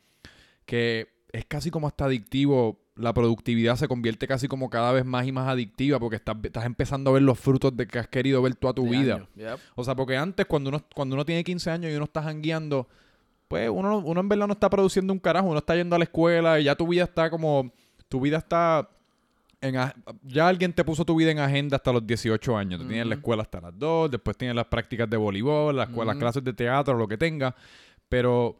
[0.66, 5.26] que es casi como hasta adictivo la productividad se convierte casi como cada vez más
[5.26, 8.42] y más adictiva porque estás, estás empezando a ver los frutos de que has querido
[8.42, 9.28] ver toda tu vida.
[9.76, 12.88] O sea, porque antes cuando uno, cuando uno tiene 15 años y uno está jangueando,
[13.48, 16.04] pues uno, uno en verdad no está produciendo un carajo, uno está yendo a la
[16.04, 17.72] escuela y ya tu vida está como,
[18.10, 18.90] tu vida está...
[19.60, 19.76] En,
[20.24, 22.82] ya alguien te puso tu vida en agenda hasta los 18 años.
[22.82, 26.18] Tú tienes la escuela hasta las 2, después tienes las prácticas de voleibol, las, las
[26.18, 27.56] clases de teatro, lo que tenga.
[28.10, 28.60] Pero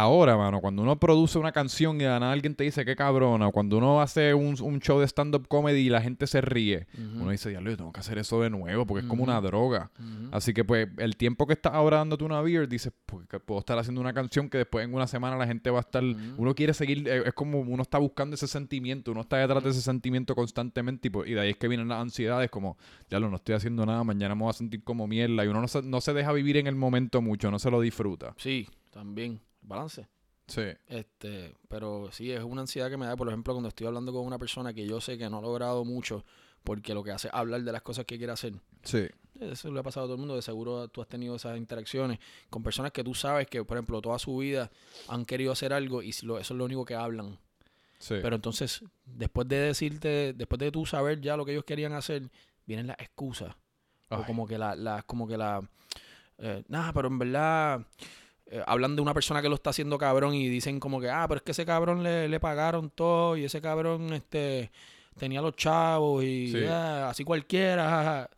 [0.00, 3.48] ahora, mano, cuando uno produce una canción y de nada alguien te dice qué cabrona,
[3.48, 7.30] o cuando uno hace un, show de stand-up comedy y la gente se ríe, uno
[7.30, 9.90] dice, diablo, yo tengo que hacer eso de nuevo porque es como una droga.
[10.32, 13.78] Así que, pues, el tiempo que estás ahora dándote una beer, dices, pues, puedo estar
[13.78, 16.02] haciendo una canción que después en una semana la gente va a estar.
[16.36, 19.70] Uno quiere seguir, eh, es como uno está buscando ese sentimiento, uno está detrás de
[19.70, 22.76] ese sentimiento constantemente y, pues, y de ahí es que vienen las ansiedades, como,
[23.10, 25.60] ya lo no estoy haciendo nada, mañana me voy a sentir como mierda y uno
[25.60, 28.34] no se, no se deja vivir en el momento mucho, no se lo disfruta.
[28.36, 30.08] Sí, también balance.
[30.46, 30.62] Sí.
[30.86, 34.24] Este, pero sí, es una ansiedad que me da, por ejemplo, cuando estoy hablando con
[34.24, 36.24] una persona que yo sé que no ha logrado mucho
[36.62, 38.54] porque lo que hace es hablar de las cosas que quiere hacer.
[38.82, 39.06] Sí.
[39.40, 40.34] Eso le ha pasado a todo el mundo.
[40.34, 42.18] De seguro tú has tenido esas interacciones
[42.50, 44.70] con personas que tú sabes que, por ejemplo, toda su vida
[45.08, 47.38] han querido hacer algo y eso es lo único que hablan.
[47.98, 48.16] Sí.
[48.20, 52.30] Pero entonces, después de decirte, después de tú saber ya lo que ellos querían hacer,
[52.66, 53.54] vienen las excusas.
[54.08, 55.68] O como que la, la como que la,
[56.38, 57.86] eh, nada, pero en verdad
[58.46, 61.26] eh, hablan de una persona que lo está haciendo cabrón y dicen como que, ah,
[61.28, 64.70] pero es que ese cabrón le, le pagaron todo y ese cabrón este
[65.18, 68.30] tenía los chavos y ah, así cualquiera.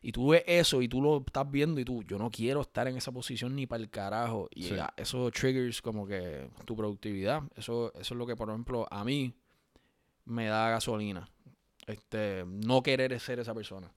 [0.00, 2.86] Y tú ves eso y tú lo estás viendo y tú, yo no quiero estar
[2.86, 4.48] en esa posición ni para el carajo.
[4.54, 7.42] Y eso triggers como que tu productividad.
[7.56, 9.34] Eso, eso es lo que, por ejemplo, a mí
[10.24, 11.28] me da gasolina.
[11.86, 13.90] Este, no querer ser esa persona.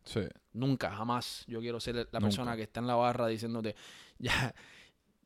[0.53, 1.43] Nunca, jamás.
[1.47, 3.75] Yo quiero ser la persona que está en la barra diciéndote,
[4.17, 4.55] ya,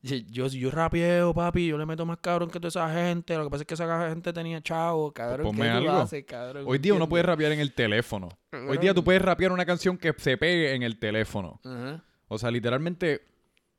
[0.05, 3.35] yo, yo rapieo, papi, yo le meto más cabrón que toda esa gente.
[3.35, 5.55] Lo que pasa es que esa gente tenía chavo, cabrón.
[5.55, 6.07] ¿qué algo.
[6.27, 6.63] cabrón?
[6.67, 8.29] Hoy día uno puede rapear en el teléfono.
[8.51, 11.59] Hoy día tú puedes rapear una canción que se pegue en el teléfono.
[12.27, 13.21] O sea, literalmente,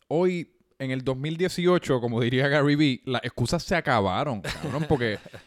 [0.09, 5.19] hoy, en el 2018, como diría Gary Vee, las excusas se acabaron, cabrón, porque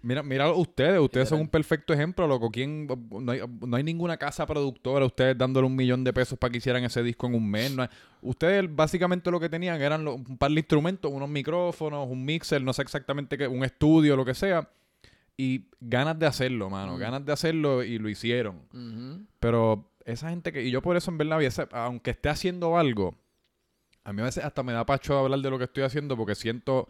[0.00, 2.50] Mira, mira ustedes, ustedes son un perfecto ejemplo, loco.
[2.50, 6.84] ¿Quién, no, hay, ninguna casa productora, ustedes dándole un millón de pesos para que hicieran
[6.84, 7.74] ese disco en un mes.
[8.22, 12.72] ustedes básicamente lo que tenían eran un par de instrumentos, unos micrófonos, un mixer, no
[12.72, 14.70] sé exactamente qué, un estudio, lo que sea.
[15.36, 16.96] Y ganas de hacerlo, mano.
[16.96, 16.98] Mm.
[17.00, 19.26] Ganas de hacerlo y lo hicieron.
[19.40, 20.62] Pero esa gente que...
[20.62, 21.40] Y yo por eso en verdad,
[21.72, 23.16] aunque esté haciendo algo,
[24.04, 26.34] a mí a veces hasta me da pacho hablar de lo que estoy haciendo porque
[26.34, 26.88] siento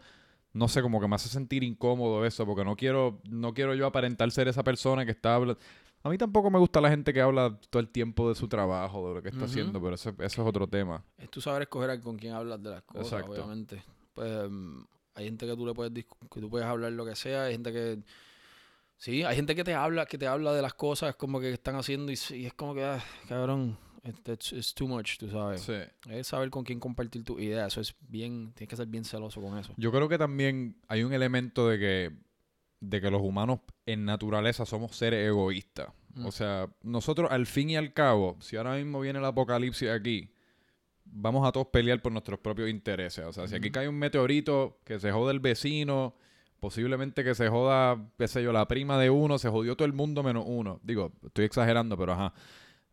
[0.53, 3.85] no sé, como que me hace sentir incómodo eso, porque no quiero, no quiero yo
[3.85, 5.59] aparentar ser esa persona que está hablando.
[6.01, 9.09] A mí tampoco me gusta la gente que habla todo el tiempo de su trabajo,
[9.09, 11.03] de lo que está haciendo, pero eso, eso, es otro tema.
[11.17, 13.83] Es tú saber escoger con quién hablas de las cosas, obviamente.
[14.13, 14.81] Pues mm,
[15.15, 17.73] hay gente que tú le puedes que tú puedes hablar lo que sea, hay gente
[17.73, 17.99] que
[18.97, 21.75] sí, hay gente que te habla, que te habla de las cosas como que están
[21.75, 25.61] haciendo y, y es como que ah, cabrón, es too much, tú sabes.
[25.61, 25.73] Sí.
[26.09, 27.67] Es saber con quién compartir tu idea.
[27.67, 29.73] Eso es bien, tienes que ser bien celoso con eso.
[29.77, 32.11] Yo creo que también hay un elemento de que,
[32.79, 35.89] de que los humanos en naturaleza somos seres egoístas.
[36.13, 36.25] Mm.
[36.25, 40.31] O sea, nosotros al fin y al cabo, si ahora mismo viene el apocalipsis aquí,
[41.05, 43.25] vamos a todos pelear por nuestros propios intereses.
[43.25, 46.15] O sea, si aquí cae un meteorito que se jode el vecino,
[46.59, 49.93] posiblemente que se joda, qué sé yo, la prima de uno, se jodió todo el
[49.93, 50.79] mundo menos uno.
[50.83, 52.33] Digo, estoy exagerando, pero ajá.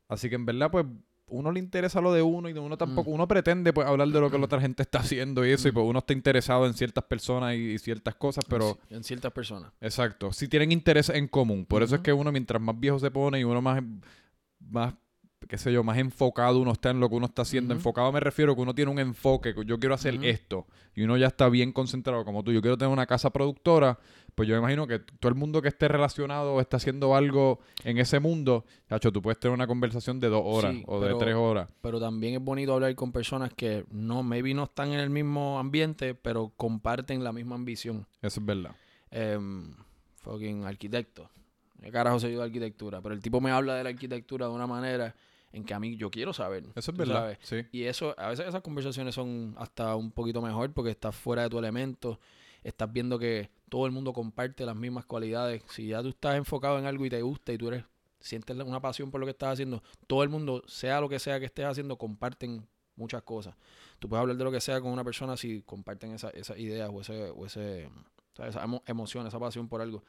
[0.08, 0.86] Así que en verdad, pues,
[1.28, 3.10] uno le interesa lo de uno y de uno tampoco.
[3.10, 3.14] Mm.
[3.14, 5.72] Uno pretende pues hablar de lo que la otra gente está haciendo y eso, y
[5.72, 5.74] mm.
[5.74, 8.78] pues uno está interesado en ciertas personas y, ciertas cosas, pero.
[8.90, 9.72] En ciertas personas.
[9.80, 10.32] Exacto.
[10.32, 11.66] Si tienen interés en común.
[11.66, 13.82] Por eso es que uno, mientras más viejo se pone y uno más,
[14.60, 14.94] más
[15.48, 17.74] qué sé yo, más enfocado uno está en lo que uno está haciendo.
[17.74, 20.66] Enfocado me refiero que uno tiene un enfoque, que yo quiero hacer esto.
[20.94, 22.52] Y uno ya está bien concentrado como tú.
[22.52, 23.98] Yo quiero tener una casa productora.
[24.34, 27.60] Pues yo me imagino que todo el mundo que esté relacionado o está haciendo algo
[27.84, 31.34] en ese mundo, chacho, tú puedes tener una conversación de dos horas o de tres
[31.34, 31.70] horas.
[31.80, 35.58] Pero también es bonito hablar con personas que no, maybe no están en el mismo
[35.58, 38.06] ambiente, pero comparten la misma ambición.
[38.20, 38.72] Eso es verdad.
[39.10, 39.38] Eh,
[40.16, 41.30] fucking arquitecto.
[41.80, 43.00] ¿Qué carajo se yo de arquitectura?
[43.00, 45.14] Pero el tipo me habla de la arquitectura de una manera
[45.52, 46.64] en que a mí yo quiero saber.
[46.74, 47.38] Eso es verdad.
[47.42, 47.64] Sí.
[47.72, 51.50] Y eso, a veces esas conversaciones son hasta un poquito mejor porque estás fuera de
[51.50, 52.20] tu elemento,
[52.62, 55.62] estás viendo que todo el mundo comparte las mismas cualidades.
[55.70, 57.84] Si ya tú estás enfocado en algo y te gusta y tú eres
[58.20, 61.38] sientes una pasión por lo que estás haciendo, todo el mundo, sea lo que sea
[61.38, 62.66] que estés haciendo, comparten
[62.96, 63.54] muchas cosas.
[63.98, 66.90] Tú puedes hablar de lo que sea con una persona si comparten esas esa ideas
[66.92, 67.88] o ese, o ese
[68.38, 70.02] esa emoción, esa pasión por algo.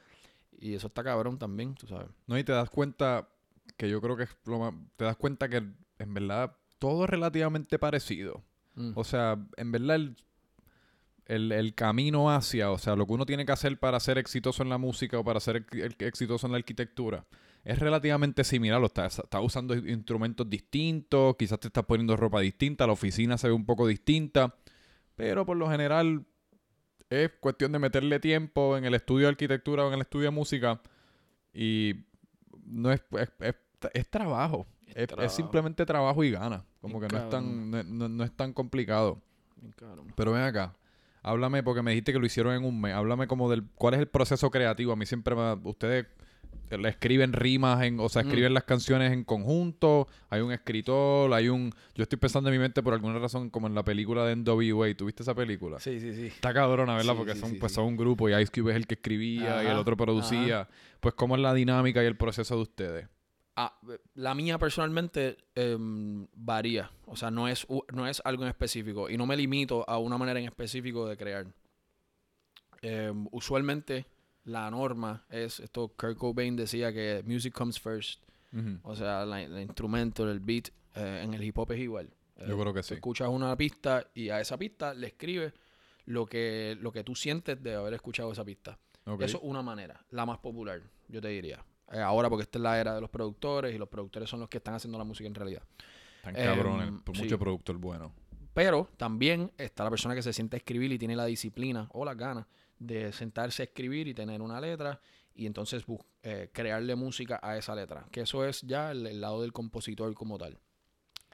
[0.60, 2.10] Y eso está cabrón también, tú sabes.
[2.26, 3.30] No, y te das cuenta
[3.78, 7.10] que yo creo que es lo más, te das cuenta que en verdad todo es
[7.10, 8.44] relativamente parecido.
[8.76, 8.92] Mm.
[8.96, 9.96] O sea, en verdad
[11.26, 14.64] el, el, camino hacia, o sea, lo que uno tiene que hacer para ser exitoso
[14.64, 15.66] en la música o para ser
[16.00, 17.26] exitoso en la arquitectura,
[17.64, 18.80] es relativamente similar.
[18.80, 23.54] Lo estás, usando instrumentos distintos, quizás te estás poniendo ropa distinta, la oficina se ve
[23.54, 24.56] un poco distinta,
[25.16, 26.26] pero por lo general
[27.10, 30.32] es cuestión de meterle tiempo en el estudio de arquitectura o en el estudio de
[30.32, 30.82] música
[31.54, 32.06] y
[32.66, 33.02] no es,
[33.40, 33.56] es,
[34.10, 34.68] trabajo.
[34.96, 36.66] Es, simplemente trabajo y gana.
[36.82, 39.22] Como que no es, tan, no, es tan complicado.
[40.16, 40.76] Pero ven acá.
[41.24, 42.94] Háblame, porque me dijiste que lo hicieron en un mes.
[42.94, 44.94] Háblame como del cuál es el proceso creativo.
[44.94, 46.08] A mí siempre me, ustedes
[46.76, 48.28] le escriben rimas, en, o sea, mm.
[48.28, 51.72] escriben las canciones en conjunto, hay un escritor, hay un...
[51.96, 54.94] Yo estoy pensando en mi mente por alguna razón como en la película de NWA,
[54.96, 55.80] ¿tuviste esa película?
[55.80, 56.28] Sí, sí, sí.
[56.28, 57.16] Está cabrona, ¿verdad?
[57.16, 59.78] Porque son, pues, son un grupo y Ice Cube es el que escribía y el
[59.78, 60.68] otro producía.
[61.00, 63.08] Pues, ¿cómo es la dinámica y el proceso de ustedes?
[63.60, 63.74] Ah,
[64.14, 69.18] la mía personalmente em, varía, o sea, no es, no es algo en específico y
[69.18, 71.48] no me limito a una manera en específico de crear.
[72.84, 74.06] Em, usualmente
[74.44, 78.22] la norma es, esto Kurt Cobain decía que music comes first.
[78.84, 82.12] O sea, el instrumento, el beat, eh, en el hip hop es igual.
[82.48, 82.94] Yo creo que sí.
[82.94, 85.52] Escuchas una pista y a esa pista le escribes
[86.06, 88.78] lo que, lo que tú sientes de haber escuchado esa pista.
[89.20, 91.66] Eso es una manera, la más popular, yo te diría.
[91.92, 94.50] Eh, ahora porque esta es la era de los productores y los productores son los
[94.50, 95.64] que están haciendo la música en realidad.
[96.22, 98.14] Tan cabrones, em, por mucho productor bueno.
[98.54, 102.04] Pero también está la persona que se siente a escribir y tiene la disciplina o
[102.04, 102.48] las ganas
[102.80, 105.00] de sentarse a escribir y tener una letra
[105.36, 105.86] y entonces
[106.24, 108.08] eh, crearle música a esa letra.
[108.12, 110.58] Que eso es ya el, lado del compositor como tal.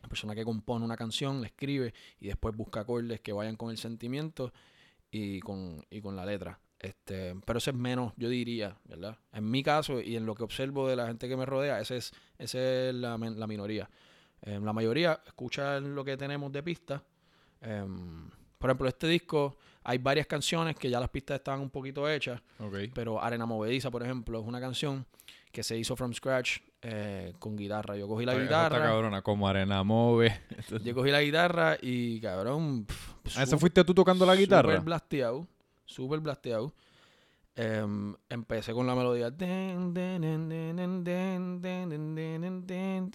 [0.01, 3.71] La persona que compone una canción, la escribe y después busca acordes que vayan con
[3.71, 4.51] el sentimiento
[5.09, 6.59] y con, y con la letra.
[6.83, 9.17] Este, pero eso es menos, yo diría, ¿verdad?
[9.31, 11.95] En mi caso y en lo que observo de la gente que me rodea, esa
[11.95, 13.89] es, ese es la, la minoría.
[14.41, 17.01] Eh, la mayoría escucha lo que tenemos de pista.
[17.61, 19.55] Em, por ejemplo, este disco
[19.85, 22.41] hay varias canciones que ya las pistas estaban un poquito hechas.
[22.93, 25.05] Pero Arena Movediza, por ejemplo, es una canción
[25.53, 27.95] que se hizo from scratch eh, con guitarra.
[27.95, 28.75] Yo cogí la guitarra.
[28.77, 30.37] Esta cabrona, como Arena Move.
[30.83, 32.85] yo cogí la guitarra y, cabrón.
[33.37, 34.71] ¿A eso fuiste tú tocando la guitarra?
[34.71, 35.47] Súper blasteado.
[35.93, 36.73] Súper blasteado.
[37.55, 39.29] empecé con la melodía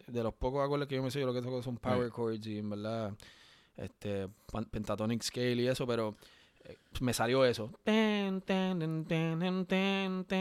[0.07, 2.47] de los pocos acordes que yo me sé, yo lo que toco son power chords
[2.47, 3.13] y en verdad
[3.77, 4.29] este
[4.71, 6.15] pentatonic scale y eso, pero
[7.01, 7.71] me salió eso.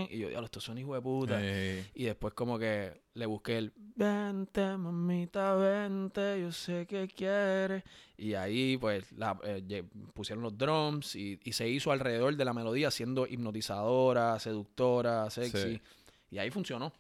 [0.10, 1.42] y yo, diablo, esto son hijo de puta.
[1.42, 7.84] Y después como que le busqué el vente, mamita, vente, yo sé que quieres.
[8.18, 12.92] Y ahí pues la, eh, pusieron los drums y, se hizo alrededor de la melodía
[12.92, 15.82] siendo hipnotizadora, seductora, sexy.
[16.30, 16.94] Y ahí funcionó.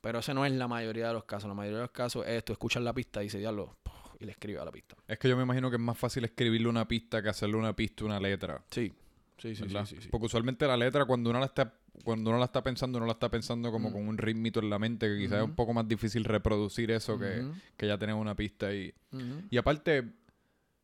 [0.00, 1.48] Pero ese no es la mayoría de los casos.
[1.48, 3.76] La mayoría de los casos es tú escuchas la pista y dices, diablo,
[4.18, 4.96] y le escribe a la pista.
[5.06, 7.74] Es que yo me imagino que es más fácil escribirle una pista que hacerle una
[7.74, 8.62] pista una letra.
[8.70, 8.92] Sí.
[9.38, 12.46] Sí, sí, sí, sí, Porque usualmente la letra, cuando uno la está, cuando uno la
[12.46, 15.38] está pensando, uno la está pensando como con un ritmito en la mente, que quizás
[15.40, 17.46] es un poco más difícil reproducir eso que,
[17.76, 18.94] que, ya tener una pista ahí.
[19.50, 20.04] Y aparte,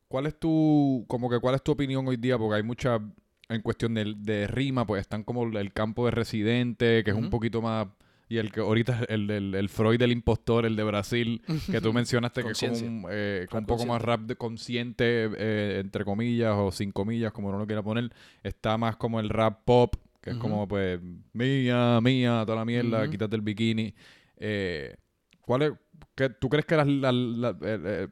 [0.07, 2.37] ¿cuál es tu, como que cuál es tu opinión hoy día?
[2.37, 3.01] Porque hay mucha,
[3.49, 7.31] en cuestión de, de rima, pues están como el campo de residente, que es un
[7.31, 7.89] poquito más
[8.33, 11.93] y el que ahorita, el, el, el, Freud del impostor, el de Brasil, que tú
[11.93, 15.05] mencionaste que es como un, eh, un poco más rap de consciente,
[15.37, 18.11] eh, entre comillas, o sin comillas, como uno lo quiera poner,
[18.43, 20.99] está más como el rap pop, que es como, pues,
[21.35, 23.95] mía, mía, toda la mierda, quítate el bikini.
[24.39, 24.97] Eh,
[25.43, 25.73] ¿Cuál es,
[26.15, 27.55] qué, ¿Tú crees que las,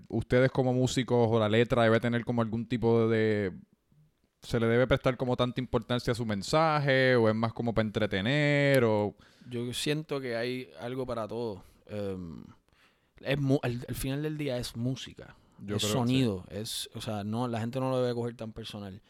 [0.08, 3.54] ustedes como músicos o la letra debe tener como algún tipo de
[4.42, 7.86] se le debe prestar como tanta importancia a su mensaje o es más como para
[7.86, 9.14] entretener o
[9.48, 11.64] yo siento que hay algo para todo.
[11.86, 12.44] Em,
[13.20, 15.36] es al, final del día es música,
[15.68, 19.02] es sonido, es, o sea, no, la gente no lo debe coger tan personal.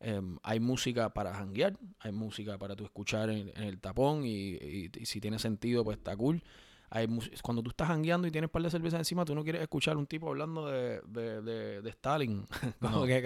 [0.00, 5.20] Em, hay música para janguear, hay música para tú escuchar en, el tapón y, si
[5.20, 6.42] tiene sentido, pues está cool
[7.42, 9.96] cuando tú estás hangueando y tienes un par de cervezas encima, tú no quieres escuchar
[9.96, 12.46] un tipo hablando de, de, de, Stalin.
[12.80, 13.18] Como que,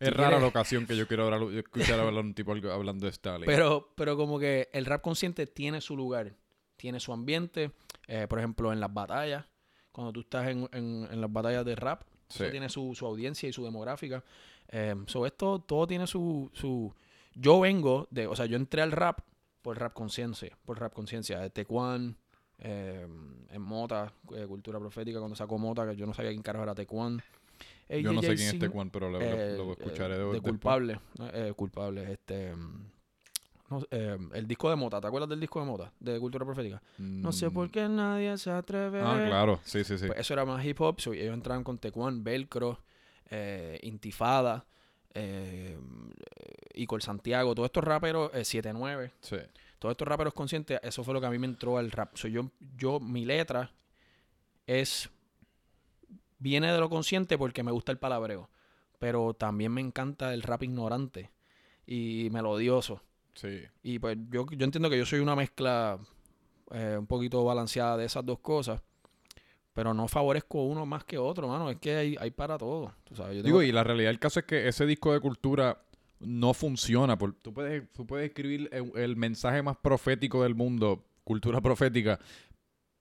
[0.00, 3.46] Es rara la ocasión que yo quiero escuchar hablar un tipo hablando de Stalin.
[3.46, 6.34] Pero, pero como que el rap consciente tiene su lugar,
[6.76, 7.72] tiene su ambiente.
[8.08, 9.46] Eh, por ejemplo, en las batallas,
[9.92, 13.52] cuando tú estás en, en, las batallas de rap, eso tiene su, su, audiencia y
[13.52, 14.24] su demográfica.
[14.68, 14.94] Eh,
[15.26, 16.92] esto todo tiene su, su...
[17.34, 18.26] Yo vengo de...
[18.26, 19.20] O sea, yo entré al rap
[19.62, 22.16] por rap conciencia, por rap conciencia, de Tecuan
[22.60, 23.06] eh,
[23.50, 26.74] en Mota, eh, Cultura Profética, cuando sacó Mota, que yo no sabía quién carajo era
[26.74, 27.22] Tecuan.
[27.88, 31.00] Yo no sé quién es Tecuan, pero lo, lo, escucharé de, de culpable,
[31.32, 32.54] eh, culpable, este...
[33.70, 35.92] No, eh, el disco de Mota, ¿te acuerdas del disco de Mota?
[36.00, 36.82] De Cultura Profética.
[36.98, 37.70] No sé por mm.
[37.70, 39.00] qué nadie se atreve.
[39.00, 40.08] Ah, claro, sí, sí, sí.
[40.08, 40.96] Pues eso era más hip hop.
[41.12, 42.80] ellos entraron con Tecuan, Velcro,
[43.30, 44.66] eh, Intifada,
[45.14, 45.78] eh,
[46.74, 49.04] Icor Santiago, todos estos raperos, 7-9.
[49.04, 49.36] Eh, sí.
[49.80, 52.14] Todos estos raperos conscientes, eso fue lo que a mí me entró al rap.
[52.14, 53.72] So, yo, yo, mi letra
[54.66, 55.08] es.
[56.38, 58.50] Viene de lo consciente porque me gusta el palabreo.
[58.98, 61.30] Pero también me encanta el rap ignorante
[61.86, 63.02] y melodioso.
[63.32, 63.62] Sí.
[63.82, 65.98] Y pues yo, yo entiendo que yo soy una mezcla
[66.72, 68.82] eh, un poquito balanceada de esas dos cosas.
[69.72, 71.70] Pero no favorezco uno más que otro, mano.
[71.70, 72.92] Es que hay, hay para todo.
[73.42, 75.80] Digo, y la realidad del caso es que ese disco de cultura
[76.20, 77.18] no funciona.
[77.18, 82.18] Por, tú, puedes, tú puedes escribir el, mensaje más profético del mundo, cultura profética,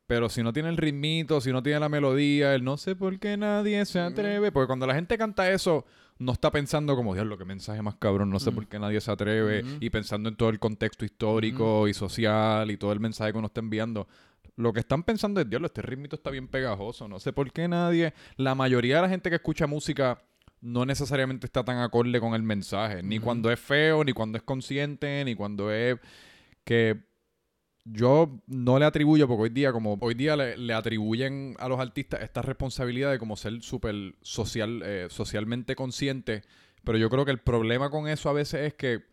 [0.08, 3.20] pero si no tiene el ritmito, si no tiene la melodía, el no sé por
[3.20, 4.52] qué nadie se atreve.
[4.52, 5.86] Porque cuando la gente canta eso,
[6.18, 8.56] no está pensando como, Dios, lo que mensaje más cabrón, no sé mm.
[8.56, 12.78] por qué nadie se atreve, y pensando en todo el contexto histórico y social y
[12.78, 14.08] todo el mensaje que uno está enviando.
[14.56, 17.68] Lo que están pensando es, Dios, este ritmito está bien pegajoso, no sé por qué
[17.68, 20.22] nadie, la mayoría de la gente que escucha música
[20.62, 24.44] no necesariamente está tan acorde con el mensaje, ni cuando es feo, ni cuando es
[24.44, 25.98] consciente, ni cuando es
[26.64, 27.02] que
[27.86, 32.22] yo no le atribuyo, porque hoy día, como hoy día le, atribuyen a los artistas
[32.22, 36.44] esta responsabilidad de como ser súper social, eh, socialmente consciente,
[36.84, 39.04] pero yo creo que el problema con eso a veces es que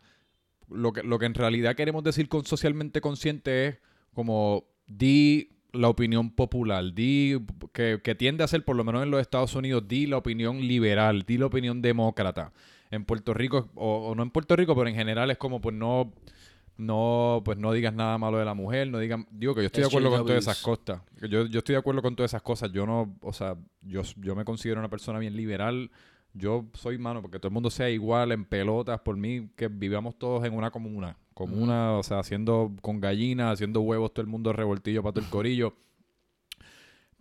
[0.69, 3.77] lo que, lo que en realidad queremos decir con socialmente consciente es
[4.13, 7.39] como di la opinión popular, di
[7.73, 10.59] que, que, tiende a ser, por lo menos en los Estados Unidos, di la opinión
[10.59, 12.53] liberal, di la opinión demócrata.
[12.89, 15.75] En Puerto Rico, o, o no en Puerto Rico, pero en general es como pues
[15.75, 16.13] no
[16.77, 19.81] no, pues no digas nada malo de la mujer, no digan, digo que yo estoy
[19.81, 21.01] de acuerdo con todas esas cosas.
[21.21, 22.71] Yo, yo estoy de acuerdo con todas esas cosas.
[22.71, 25.89] Yo no, o sea, yo, yo me considero una persona bien liberal.
[26.33, 30.19] Yo soy mano porque todo el mundo sea igual en pelotas, por mí que vivamos
[30.19, 34.51] todos en una comuna, comuna, o sea, haciendo con gallinas, haciendo huevos todo el mundo
[34.53, 35.75] revoltillo para todo el corillo.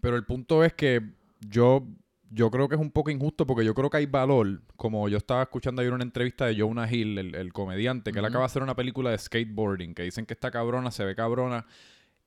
[0.01, 1.03] Pero el punto es que
[1.41, 1.87] yo
[2.31, 5.17] yo creo que es un poco injusto porque yo creo que hay valor, como yo
[5.17, 8.62] estaba escuchando ayer una entrevista de Jonah Hill, el, comediante, que él acaba de hacer
[8.62, 11.67] una película de skateboarding, que dicen que está cabrona, se ve cabrona,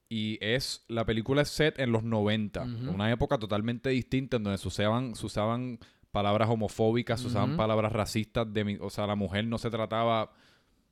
[0.08, 2.64] y es, la película es set en los 90,
[2.94, 5.80] una época totalmente distinta en donde se usaban, se usaban
[6.12, 10.32] palabras homofóbicas, se usaban palabras racistas, de, o sea, la mujer no se trataba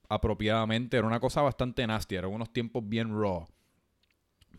[0.10, 3.45] apropiadamente, era una cosa bastante nasty, eran unos tiempos bien raw.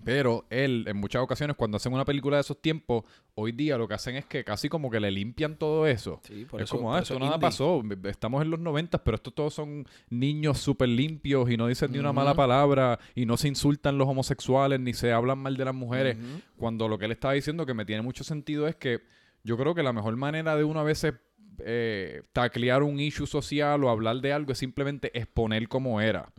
[0.05, 3.88] Pero él, en muchas ocasiones, cuando hacen una película de esos tiempos, hoy día lo
[3.88, 6.20] que hacen es que casi como que le limpian todo eso.
[6.59, 7.82] es como, ah, esto nada pasó.
[8.05, 11.99] Estamos en los 90, pero estos todos son niños súper limpios y no dicen ni
[11.99, 15.74] una mala palabra y no se insultan los homosexuales ni se hablan mal de las
[15.74, 16.16] mujeres.
[16.57, 19.01] Cuando lo que él estaba diciendo, que me tiene mucho sentido, es que
[19.42, 21.14] yo creo que la mejor manera de uno a veces
[21.61, 26.32] eh, taclear un issue social o hablar de algo es simplemente exponer cómo era.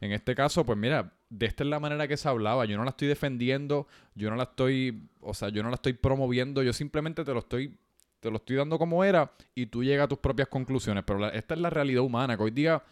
[0.00, 2.64] En este caso, pues mira, de esta es la manera que se hablaba.
[2.64, 5.94] Yo no la estoy defendiendo, yo no la estoy, o sea, yo no la estoy
[5.94, 7.76] promoviendo, yo simplemente te lo estoy,
[8.20, 11.04] te lo estoy dando como era y tú llegas a tus propias conclusiones.
[11.06, 12.82] Pero esta es la realidad humana, que hoy día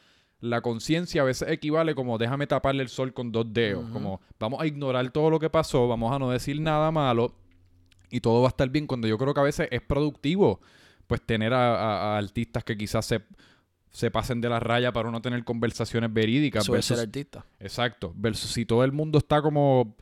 [0.40, 4.60] la conciencia a veces equivale como déjame taparle el sol con dos dedos, como vamos
[4.60, 7.34] a ignorar todo lo que pasó, vamos a no decir nada malo
[8.10, 10.60] y todo va a estar bien cuando yo creo que a veces es productivo
[11.10, 13.20] pues tener a, artistas que quizás se,
[13.90, 16.62] se, pasen de la raya para no tener conversaciones verídicas.
[16.62, 17.44] Eso ser artista.
[17.58, 18.12] Exacto.
[18.14, 19.96] Versus si todo el mundo está como,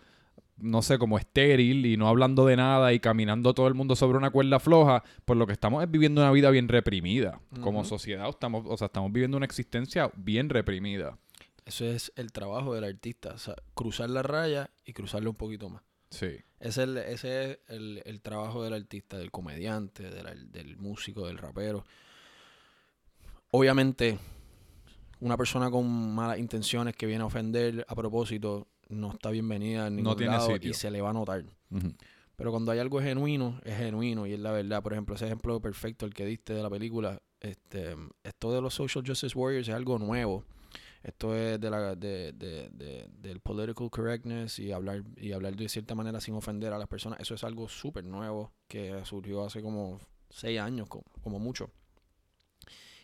[0.59, 4.19] no sé, como estéril y no hablando de nada y caminando todo el mundo sobre
[4.19, 7.41] una cuerda floja, pues lo que estamos es viviendo una vida bien reprimida.
[7.63, 11.17] Como sociedad estamos, o sea, estamos viviendo una existencia bien reprimida.
[11.65, 15.71] Eso es el trabajo del artista, o sea, cruzar la raya y cruzarle un poquito
[15.71, 15.81] más.
[16.11, 16.39] Sí.
[16.61, 21.85] Es el, ese es el, trabajo del artista, del comediante, del, músico, del rapero.
[23.53, 24.19] Obviamente,
[25.21, 29.97] una persona con malas intenciones que viene a ofender a propósito no está bienvenida en
[29.97, 31.45] ningún lado y se le va a notar.
[32.37, 34.83] Pero cuando hay algo genuino, es genuino y es la verdad.
[34.83, 38.75] Por ejemplo, ese ejemplo perfecto, el que diste de la película, este, esto de los
[38.75, 40.45] Social Justice Warriors es algo nuevo
[41.03, 45.95] esto es de la, de, de, del political correctness y hablar, y hablar de cierta
[45.95, 47.21] manera sin ofender a las personas.
[47.21, 51.71] Eso es algo súper nuevo que surgió hace como seis años, como, mucho.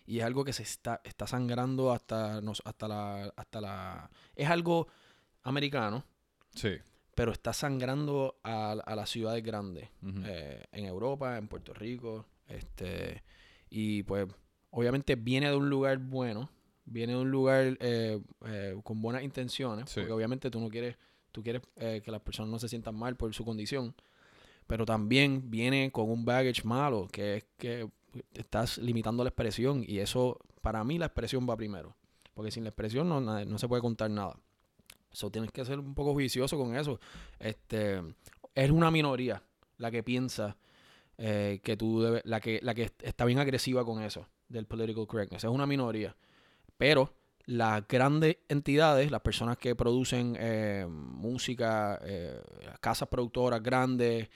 [0.06, 4.10] Y es algo que se está, está sangrando hasta, nos, hasta, la, hasta la...
[4.34, 4.88] Es algo
[5.42, 6.04] americano.
[6.54, 6.76] Sí.
[7.14, 9.88] Pero está sangrando a, a las ciudades grandes.
[10.24, 12.26] Eh, en Europa, en Puerto Rico.
[12.48, 13.22] Este,
[13.70, 14.26] y pues
[14.70, 16.50] obviamente viene de un lugar bueno
[16.86, 20.96] viene de un lugar eh, eh, con buenas intenciones, porque obviamente tú no quieres
[21.32, 23.94] tú quieres eh, que las personas no se sientan mal por su condición,
[24.68, 27.88] pero también viene con un baggage malo, que es que
[28.34, 31.96] estás limitando la expresión y eso, para mí la expresión va primero,
[32.34, 34.38] porque sin la expresión no, no se puede contar nada.
[35.10, 37.00] Eso tienes que ser un poco juicioso con eso.
[37.40, 38.00] Este,
[38.54, 39.42] es una minoría
[39.78, 40.56] la que piensa
[41.16, 45.44] que tú debes, la que, la que está bien agresiva con eso, del political correctness.
[45.44, 46.14] Es una minoría.
[46.76, 47.14] Pero
[47.46, 52.40] las grandes entidades, las personas que producen eh, música, eh,
[52.80, 54.28] casas productoras grandes,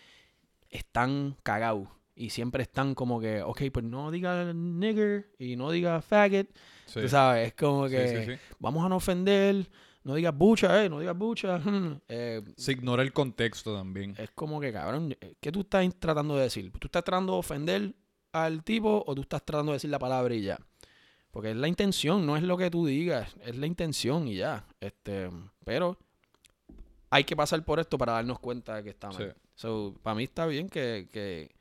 [0.71, 1.89] están cagados.
[2.15, 6.49] Y siempre están como que, ok, pues no diga nigger y no diga faggot.
[6.93, 9.69] Tú sabes, es como que vamos a no ofender
[10.09, 11.61] no digas bucha, eh, no digas bucha.
[12.09, 14.15] eh, Se ignora el contexto también.
[14.17, 16.73] Es como que, cabrón, ¿qué tú estás tratando de decir?
[16.73, 17.95] ¿Tú estás tratando de ofender
[18.33, 20.59] al tipo o tú estás tratando de decir la palabra y ya?
[21.39, 24.67] Porque es la intención, no es lo que tú digas, es la intención y ya.
[24.81, 25.31] Este,
[25.65, 25.97] pero
[27.11, 29.37] hay que pasar por esto para darnos cuenta de que está mal.
[30.03, 31.55] para mí está bien que, que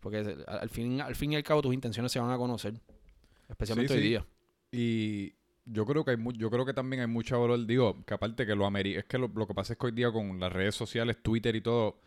[0.00, 2.74] porque al fin, al fin y al cabo tus intenciones se van a conocer,
[3.48, 4.26] especialmente hoy día.
[4.72, 5.32] Y
[5.64, 8.56] yo creo que hay yo creo que también hay mucho valor, digo, que aparte que
[8.56, 11.54] lo es que lo, que pasa es que hoy día con las redes sociales, Twitter
[11.54, 12.00] y todo,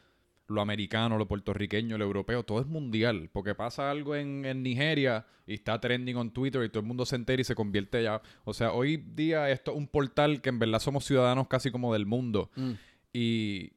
[0.54, 5.56] lo americano, lo puertorriqueño, lo europeo, todo es mundial, porque pasa algo en, Nigeria y
[5.56, 8.54] está trending on Twitter y todo el mundo se entera y se convierte ya, o
[8.54, 12.06] sea, hoy día esto es un portal que en verdad somos ciudadanos casi como del
[12.06, 12.50] mundo.
[12.56, 12.72] Mm.
[13.12, 13.74] Y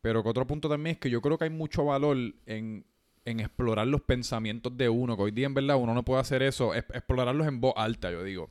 [0.00, 2.16] pero que otro punto también es que yo creo que hay mucho valor
[2.46, 2.86] en,
[3.26, 6.42] en explorar los pensamientos de uno, que hoy día en verdad uno no puede hacer
[6.42, 8.50] eso, explorarlos en voz alta, yo digo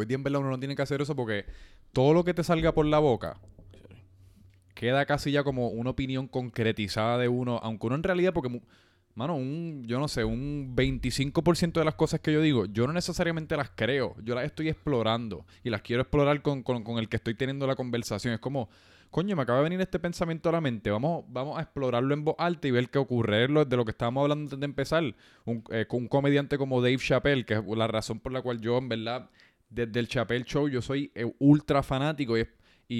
[0.00, 1.46] hoy día en verdad uno no tiene que hacer eso porque
[1.92, 3.38] todo lo que te salga por la boca
[4.80, 8.62] queda casi ya como una opinión concretizada de uno, aunque uno en realidad, porque,
[9.14, 12.94] mano, un, yo no sé, un 25% de las cosas que yo digo, yo no
[12.94, 16.64] necesariamente las creo, yo las estoy explorando y las quiero explorar con,
[16.96, 18.32] el que estoy teniendo la conversación.
[18.32, 18.70] Es como,
[19.10, 22.24] coño, me acaba de venir este pensamiento a la mente, vamos, vamos a explorarlo en
[22.24, 23.48] voz alta y ver qué ocurre.
[23.48, 25.14] de lo que estábamos hablando antes de empezar,
[25.44, 28.62] un, eh, con un comediante como Dave Chappelle, que es la razón por la cual
[28.62, 29.28] yo en verdad
[29.68, 32.46] desde el Chapel Show yo soy eh, ultra fanático y,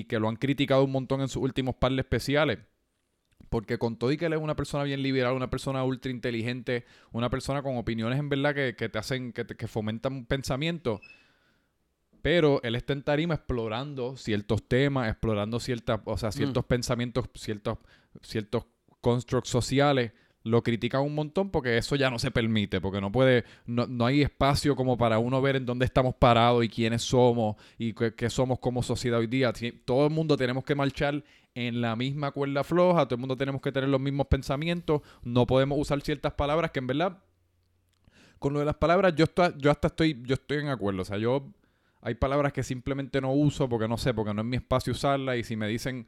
[0.05, 2.59] que lo han criticado un montón en sus últimos par de especiales.
[3.49, 6.85] Porque con todo y que él es una persona bien liberal, una persona ultra inteligente,
[7.11, 11.01] una persona con opiniones en verdad que, te hacen, que, que fomentan pensamiento.
[12.23, 16.69] Pero él está en tarima explorando ciertos temas, explorando ciertas, o sea, ciertos mm.
[16.69, 17.79] pensamientos, ciertos,
[18.23, 18.67] ciertos
[19.01, 20.13] constructs sociales
[20.43, 24.07] lo critican un montón porque eso ya no se permite, porque no puede, no, no
[24.07, 28.31] hay espacio como para uno ver en dónde estamos parados y quiénes somos y qué,
[28.31, 29.53] somos como sociedad hoy día.
[29.85, 31.23] Todo el mundo tenemos que marchar
[31.55, 35.47] en la misma cuerda floja, todo el mundo tenemos que tener los mismos pensamientos, no
[35.47, 37.19] podemos usar ciertas palabras que en verdad,
[38.39, 39.27] con lo de las palabras, yo,
[39.59, 41.53] yo hasta estoy, yo estoy en acuerdo, o sea, yo
[42.03, 45.37] hay palabras que simplemente no uso porque no sé, porque no es mi espacio usarlas
[45.37, 46.07] y si me dicen,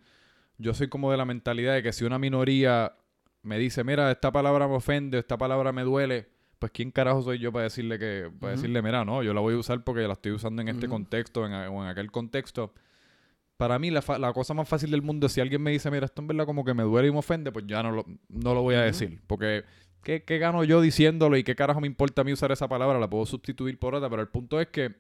[0.57, 2.95] yo soy como de la mentalidad de que si una minoría
[3.43, 6.29] me dice, mira, esta palabra me ofende, esta palabra me duele,
[6.59, 9.55] pues quién carajo soy yo para decirle que, para decirle, mira, no, yo la voy
[9.55, 12.73] a usar porque la estoy usando en este contexto en, o en aquel contexto.
[13.57, 16.23] Para mí, la, cosa más fácil del mundo es si alguien me dice, mira, esto
[16.23, 18.63] en verdad como que me duele y me ofende, pues ya no lo, no lo
[18.63, 19.21] voy a decir.
[19.27, 19.65] Porque,
[20.03, 22.99] ¿qué, ¿qué, gano yo diciéndolo y qué carajo me importa a mí usar esa palabra?
[22.99, 24.95] La puedo sustituir por otra, pero el punto es que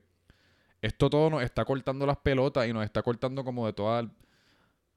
[0.80, 4.10] esto todo nos está cortando las pelotas y nos está cortando como de toda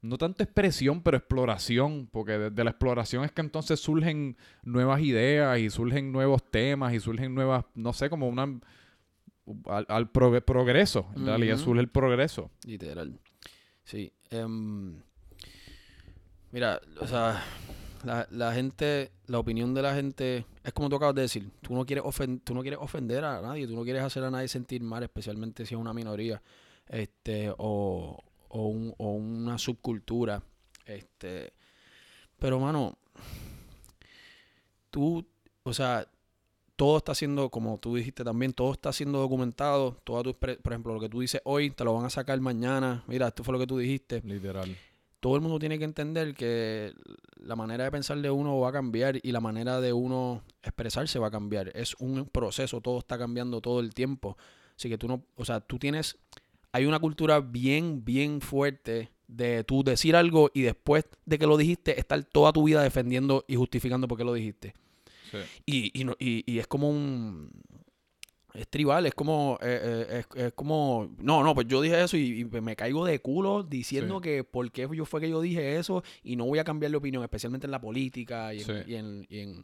[0.05, 5.59] no tanto expresión, pero exploración, porque desde la exploración es que entonces surgen nuevas ideas
[5.59, 8.59] y surgen nuevos temas y surgen nuevas, no sé, como una...
[9.67, 12.51] al, progreso, en realidad surge el progreso.
[12.65, 13.19] Literal.
[13.83, 14.11] Sí.
[14.29, 15.01] Em,
[16.51, 17.43] mira, o sea,
[18.03, 21.85] la, gente, la opinión de la gente, es como tú acabas de decir, tú no,
[21.85, 22.03] quieres
[22.43, 25.65] tú no quieres ofender a nadie, tú no quieres hacer a nadie sentir mal, especialmente
[25.65, 26.41] si es una minoría.
[26.87, 28.23] Este, o,
[28.55, 30.41] o, un, o una subcultura.
[30.85, 31.53] Este,
[32.39, 32.97] pero, mano,
[34.89, 35.25] tú,
[35.63, 36.07] o sea,
[36.77, 39.97] todo está siendo, como tú dijiste también, todo está siendo documentado.
[40.05, 43.03] Toda tu, por ejemplo, lo que tú dices hoy, te lo van a sacar mañana.
[43.07, 44.21] Mira, esto fue lo que tú dijiste.
[44.23, 44.75] Literal.
[45.19, 46.93] Todo el mundo tiene que entender que
[47.37, 51.19] la manera de pensar de uno va a cambiar y la manera de uno expresarse
[51.19, 51.75] va a cambiar.
[51.75, 54.37] Es un proceso, todo está cambiando todo el tiempo.
[54.77, 56.17] Así que tú no, o sea, tú tienes
[56.75, 61.55] hay una cultura bien, bien fuerte de tú decir algo y después de que lo
[61.55, 64.73] dijiste, estar toda tu vida defendiendo y justificando por qué lo dijiste.
[65.65, 67.49] Y, y, es como un...
[68.53, 72.43] Es tribal, es como, eh, eh, es, como, no, no, pues yo dije eso y,
[72.43, 76.35] me caigo de culo diciendo que por qué yo fue que yo dije eso y
[76.35, 79.61] no voy a cambiar de opinión, especialmente en la política y en, y en,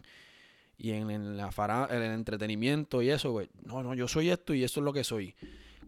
[0.78, 4.86] y en, la el entretenimiento y eso, No, no, yo soy esto y eso es
[4.86, 5.36] lo que soy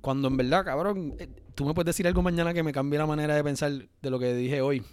[0.04, 3.06] Cuando en verdad, cabrón, eh, tú me puedes decir algo mañana que me cambie la
[3.06, 4.84] manera de pensar de lo que dije hoy.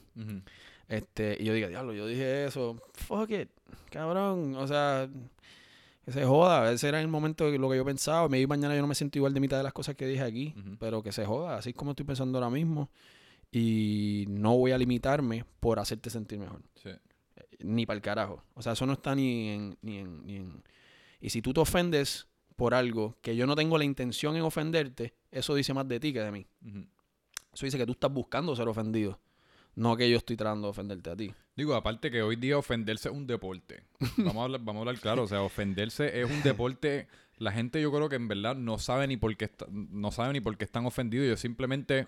[0.87, 3.49] Este, y yo diga, diablo, yo dije eso, fuck it,
[3.91, 5.11] cabrón, o sea,
[6.05, 8.83] que se joda, ese era el momento de lo que yo pensaba, me mañana yo
[8.83, 11.27] no me siento igual de mitad de las cosas que dije aquí, pero que se
[11.27, 12.89] joda, así como estoy pensando ahora mismo,
[13.51, 16.63] y no voy a limitarme por hacerte sentir mejor.
[16.81, 16.91] Sí.
[17.59, 20.63] Ni para el carajo, o sea, eso no está ni en, ni en, ni en...
[21.21, 22.30] Y si tú te ofendes
[22.61, 26.13] por algo que yo no tengo la intención en ofenderte, eso dice más de ti
[26.13, 26.47] que de mí.
[27.55, 29.19] Eso dice que tú estás buscando ser ofendido.
[29.77, 31.33] No que yo estoy tratando de ofenderte a ti.
[31.57, 33.85] Digo, aparte que hoy día ofenderse es un deporte.
[34.19, 35.23] Vamos a hablar, vamos a hablar claro.
[35.23, 37.09] O sea, ofenderse es un deporte.
[37.39, 40.43] La gente yo creo que en verdad no sabe ni por qué no sabe ni
[40.43, 41.29] por qué están ofendidos.
[41.29, 42.07] Yo simplemente,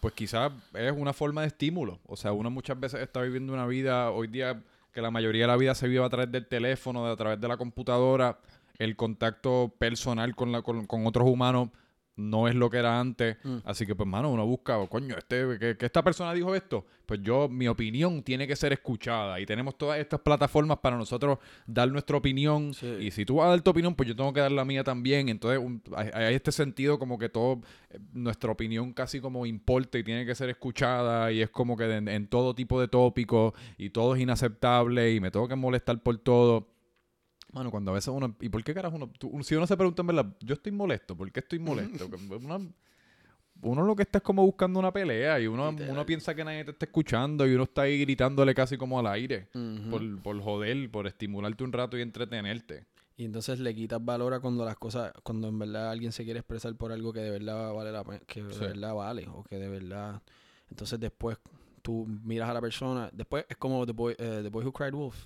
[0.00, 1.98] pues quizás es una forma de estímulo.
[2.04, 4.62] O sea, uno muchas veces está viviendo una vida hoy día
[4.92, 7.48] que la mayoría de la vida se vive a través del teléfono, a través de
[7.48, 8.38] la computadora.
[8.78, 11.70] El contacto personal con, la, con, con otros humanos
[12.18, 13.36] no es lo que era antes.
[13.44, 13.58] Mm.
[13.64, 16.84] Así que, pues, mano, uno busca, coño, este, que, esta persona dijo esto.
[17.06, 19.40] Pues yo, mi opinión tiene que ser escuchada.
[19.40, 22.72] Y tenemos todas estas plataformas para nosotros dar nuestra opinión.
[23.00, 24.82] Y si tú vas a dar tu opinión, pues yo tengo que dar la mía
[24.82, 25.28] también.
[25.28, 25.62] Entonces,
[25.94, 27.60] hay, este sentido como que todo,
[27.90, 31.30] eh, nuestra opinión casi como importa y tiene que ser escuchada.
[31.30, 35.30] Y es como que en todo tipo de tópicos y todo es inaceptable y me
[35.30, 36.66] tengo que molestar por todo.
[37.52, 38.36] Bueno, cuando a veces uno...
[38.40, 39.10] ¿Y por qué carajo uno...
[39.42, 42.08] si uno se pregunta en verdad, yo estoy molesto, ¿por qué estoy molesto?
[43.60, 46.64] uno lo que está es como buscando una pelea y uno, uno piensa que nadie
[46.64, 49.48] te está escuchando y uno está ahí gritándole casi como al aire
[49.90, 52.86] por, por joder, por estimularte un rato y entretenerte.
[53.16, 56.38] Y entonces le quitas valor a cuando las cosas, cuando en verdad alguien se quiere
[56.38, 59.68] expresar por algo que de verdad vale la que de verdad vale o que de
[59.68, 60.22] verdad.
[60.70, 61.36] Entonces después
[61.82, 64.92] tú miras a la persona, después es como The Boy, eh, the boy Who Cried
[64.92, 65.16] Wolf.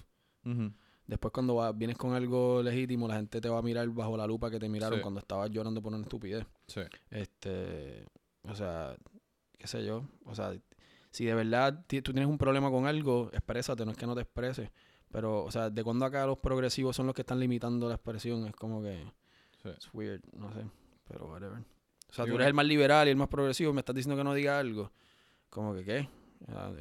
[1.13, 4.51] Después cuando vienes con algo legítimo, la gente te va a mirar bajo la lupa
[4.51, 6.47] que te miraron cuando estabas llorando por una estupidez.
[6.67, 6.81] Sí.
[7.11, 8.07] Este,
[8.45, 8.97] o sea,
[9.59, 10.09] qué sé yo.
[10.25, 10.59] O sea,
[11.11, 14.23] si de verdad tú tienes un problema con algo, exprésate, no es que no te
[14.23, 14.71] expreses.
[15.11, 18.47] Pero, o sea, de cuando acá los progresivos son los que están limitando la expresión,
[18.47, 19.05] es como que...
[19.65, 20.65] Es weird, no sé.
[21.09, 21.59] Pero whatever.
[21.59, 24.25] O sea, tú eres el más liberal y el más progresivo me estás diciendo que
[24.25, 24.91] no diga algo.
[25.51, 26.09] Como que, ¿qué?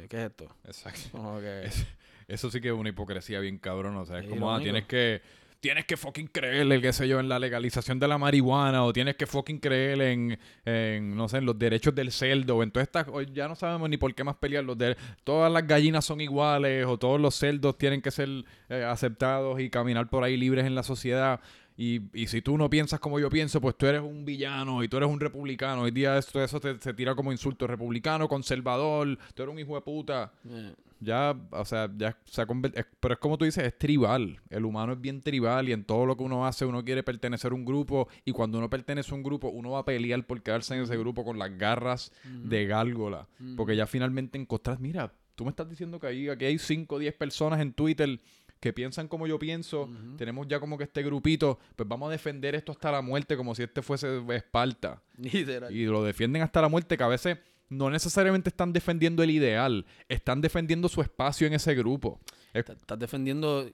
[0.07, 0.55] ¿Qué es esto?
[0.63, 1.09] Exacto.
[1.11, 1.69] Como que...
[2.31, 3.97] Eso sí que es una hipocresía bien cabrón.
[3.97, 5.21] O sea, es como, ah, tienes que
[5.61, 9.15] tienes que fucking creer, qué sé yo, en la legalización de la marihuana, o tienes
[9.15, 13.05] que fucking creer en, en no sé, en los derechos del cerdo, en todas estas,
[13.31, 16.87] ya no sabemos ni por qué más pelear, los de, todas las gallinas son iguales,
[16.87, 18.27] o todos los cerdos tienen que ser
[18.69, 21.39] eh, aceptados y caminar por ahí libres en la sociedad.
[21.81, 24.87] Y, y, si tú no piensas como yo pienso, pues tú eres un villano y
[24.87, 25.81] tú eres un republicano.
[25.81, 27.65] Hoy día esto, eso te, se tira como insulto.
[27.65, 30.31] Republicano, conservador, tú eres un hijo de puta.
[30.47, 30.75] Eh.
[30.99, 32.85] Ya, o sea, ya se ha convertido.
[32.99, 34.39] Pero es como tú dices, es tribal.
[34.51, 37.51] El humano es bien tribal y en todo lo que uno hace, uno quiere pertenecer
[37.51, 38.07] a un grupo.
[38.25, 40.95] Y cuando uno pertenece a un grupo, uno va a pelear por quedarse en ese
[40.97, 43.27] grupo con las garras de gárgola.
[43.57, 46.99] Porque ya finalmente encontrás, mira, tú me estás diciendo que ahí, aquí hay 5 o
[46.99, 48.19] 10 personas en Twitter
[48.61, 52.53] que piensan como yo pienso, tenemos ya como que este grupito, pues vamos a defender
[52.53, 55.01] esto hasta la muerte como si este fuese Esparta.
[55.71, 57.39] Y lo defienden hasta la muerte, que a veces
[57.69, 62.19] no necesariamente están defendiendo el ideal, están defendiendo su espacio en ese grupo.
[62.53, 63.67] Estás defendiendo,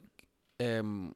[0.57, 1.11] em,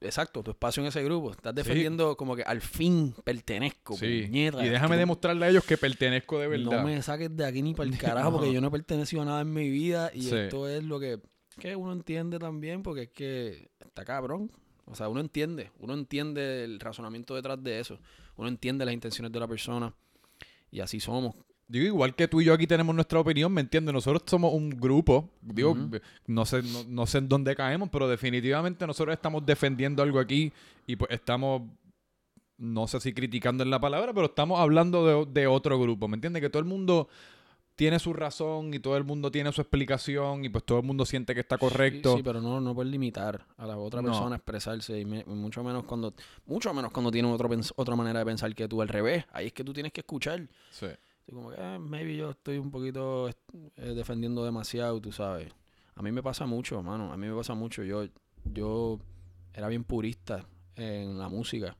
[0.00, 1.30] exacto, tu espacio en ese grupo.
[1.30, 3.96] Estás defendiendo como que al fin pertenezco.
[3.96, 4.28] Sí.
[4.32, 6.78] y déjame demostrarle a ellos que pertenezco de verdad.
[6.78, 9.26] No me saques de aquí ni para el carajo porque yo no he pertenecido a
[9.26, 11.20] nada en mi vida y esto es lo que
[11.58, 14.50] que uno entiende también, porque es que está cabrón.
[14.86, 17.98] O sea, uno entiende, uno entiende el razonamiento detrás de eso.
[18.36, 19.94] Uno entiende las intenciones de la persona.
[20.70, 21.34] Y así somos.
[21.68, 23.94] Digo, igual que tú y yo aquí tenemos nuestra opinión, ¿me entiendes?
[23.94, 25.30] Nosotros somos un grupo.
[25.40, 25.76] Digo,
[26.26, 30.52] no, sé, no, sé en dónde caemos, pero definitivamente nosotros estamos defendiendo algo aquí
[30.84, 31.62] y pues estamos,
[32.58, 36.16] no sé si criticando en la palabra, pero estamos hablando de, de otro grupo, ¿me
[36.16, 36.42] entiendes?
[36.42, 37.08] Que todo el mundo
[37.80, 41.06] tiene su razón y todo el mundo tiene su explicación y pues todo el mundo
[41.06, 42.14] siente que está correcto.
[42.14, 45.84] Sí, pero no, no puedes limitar a la otra persona a expresarse y mucho menos
[45.84, 46.12] cuando
[46.44, 49.24] mucho menos cuando tiene otro, otra manera de pensar que tú al revés.
[49.32, 50.46] Ahí es que tú tienes que escuchar.
[50.68, 50.88] Sí.
[51.32, 55.50] como que, eh, maybe yo estoy un poquito eh, defendiendo demasiado, tú sabes.
[55.94, 57.14] A mí me pasa mucho, mano.
[57.14, 57.82] A mí me pasa mucho.
[57.82, 58.04] Yo,
[58.44, 59.00] yo
[59.54, 60.44] era bien purista
[60.76, 61.78] en la música.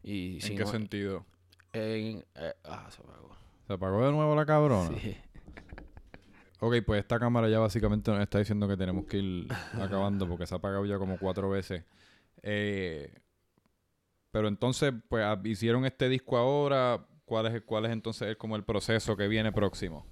[0.00, 1.26] Y ¿En qué sentido?
[1.72, 3.02] En, eh, ah, se
[3.68, 4.98] ¿Se apagó de nuevo la cabrona?
[4.98, 5.14] Sí.
[6.60, 9.46] Ok, pues esta cámara ya básicamente nos está diciendo que tenemos que ir
[9.78, 11.84] acabando porque se ha apagado ya como cuatro veces.
[12.42, 13.12] Eh,
[14.30, 17.06] pero entonces, pues ah, hicieron este disco ahora.
[17.26, 20.06] ¿Cuál es, cuál es entonces como el proceso que viene próximo?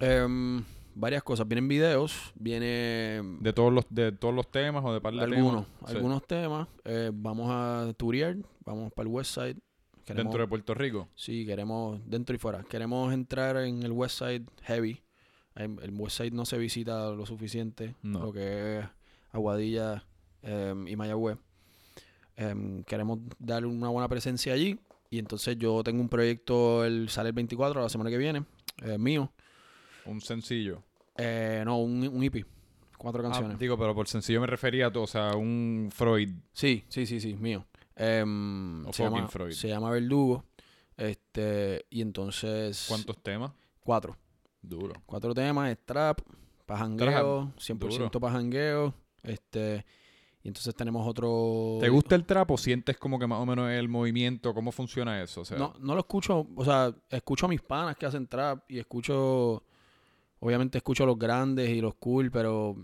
[0.00, 0.64] Em,
[0.96, 1.46] varias cosas.
[1.46, 3.22] Vienen videos, viene...
[3.38, 6.66] ¿De todos los, de todos los temas o de par de algunos, Algunos temas.
[6.84, 8.34] Eh, vamos a turear,
[8.64, 9.58] vamos para el website
[10.06, 11.08] ¿Dentro de Puerto Rico?
[11.14, 12.62] Sí, queremos, dentro y fuera.
[12.64, 15.02] Queremos entrar en el Westside Heavy.
[15.54, 17.94] El, el Westside no se visita lo suficiente.
[18.02, 18.20] No.
[18.26, 18.84] Lo que es
[19.32, 20.04] Aguadilla
[20.42, 21.38] em, y Mayagüez.
[22.36, 24.78] Em, queremos dar una buena presencia allí.
[25.10, 28.44] Y entonces yo tengo un proyecto, el sale el 24, la semana que viene,
[28.82, 29.32] eh, mío.
[30.04, 30.82] Un sencillo.
[31.16, 32.44] Eh, no, un, un EP.
[32.98, 33.58] Cuatro Ah, canciones.
[33.58, 36.30] digo, pero por sencillo me refería a, todo, o sea, un Freud.
[36.52, 37.66] Sí, sí, sí, sí, mío.
[37.96, 39.52] O se, llama, Freud.
[39.52, 40.44] se llama Verdugo.
[40.96, 42.86] Este, y entonces.
[42.88, 43.52] ¿Cuántos temas?
[43.80, 44.16] Cuatro.
[44.62, 44.94] Duro.
[45.06, 46.20] Cuatro temas, es trap,
[46.66, 48.10] pa' jangueo, 100% duro.
[48.20, 48.94] pa' jangueo.
[49.22, 49.84] Este,
[50.42, 51.78] y entonces tenemos otro.
[51.80, 54.54] ¿Te gusta el trap o sientes como que más o menos el movimiento?
[54.54, 55.42] ¿Cómo funciona eso?
[55.42, 58.62] O sea, No, no lo escucho, o sea, escucho a mis panas que hacen trap
[58.68, 59.62] y escucho.
[60.38, 62.76] Obviamente escucho a los grandes y los cool, pero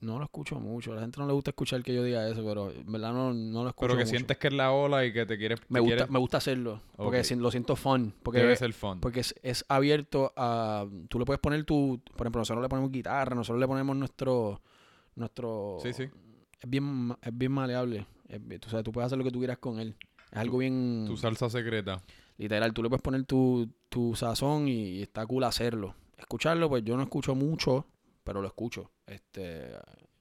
[0.00, 0.92] no lo escucho mucho.
[0.92, 3.32] A la gente no le gusta escuchar que yo diga eso, pero en verdad no,
[3.32, 4.10] no lo escucho pero que mucho.
[4.10, 5.60] sientes que es la ola y que te quieres...
[5.68, 8.14] me te gusta, quieres- me gusta hacerlo, porque lo siento fun.
[8.22, 9.00] Porque debe ser fun.
[9.00, 10.86] Porque es, es abierto a...
[11.08, 12.00] Tú le puedes poner tu...
[12.16, 14.60] Por ejemplo, nosotros le ponemos guitarra, nosotros le ponemos nuestro...
[15.14, 16.04] nuestro Sí, sí.
[16.60, 18.06] Es bien, es bien maleable.
[18.28, 19.96] Es o sea, tú puedes hacer lo que tú quieras con él.
[20.30, 21.04] Es algo bien...
[21.06, 22.02] Tu salsa secreta.
[22.38, 25.94] Literal, tú le puedes poner tu, tu sazón y, está cool hacerlo.
[26.18, 27.86] Escucharlo, pues yo no escucho mucho,
[28.26, 28.90] pero lo escucho.
[29.06, 29.70] Este...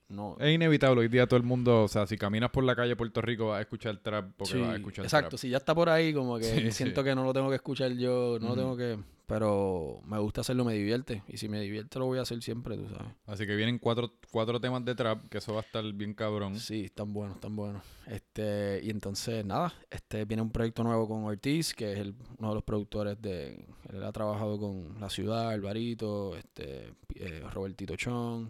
[0.08, 0.38] No...
[0.40, 1.02] Es inevitable.
[1.02, 1.84] Hoy día todo el mundo...
[1.84, 4.54] O sea, si caminas por la calle de Puerto Rico vas a escuchar trap porque
[4.54, 5.40] Sí, vas a escuchar exacto, trap.
[5.40, 7.06] si ya está por ahí, como que Sí, siento sí.
[7.06, 9.00] que no lo tengo que escuchar yo, no lo tengo que...
[9.28, 11.24] Pero me gusta hacerlo, me divierte.
[11.28, 13.12] Y si me divierte, lo voy a hacer siempre, tú sabes.
[13.26, 16.60] Así que vienen cuatro, cuatro temas de trap, que eso va a estar bien cabrón.
[16.60, 17.84] Sí, están buenos, están buenos.
[18.06, 22.50] Este, y entonces, nada, este viene un proyecto nuevo con Ortiz, que es el- uno
[22.50, 23.66] de los productores de.
[23.92, 28.50] Él ha trabajado con La Ciudad, Alvarito, este, eh, Robertito Chong.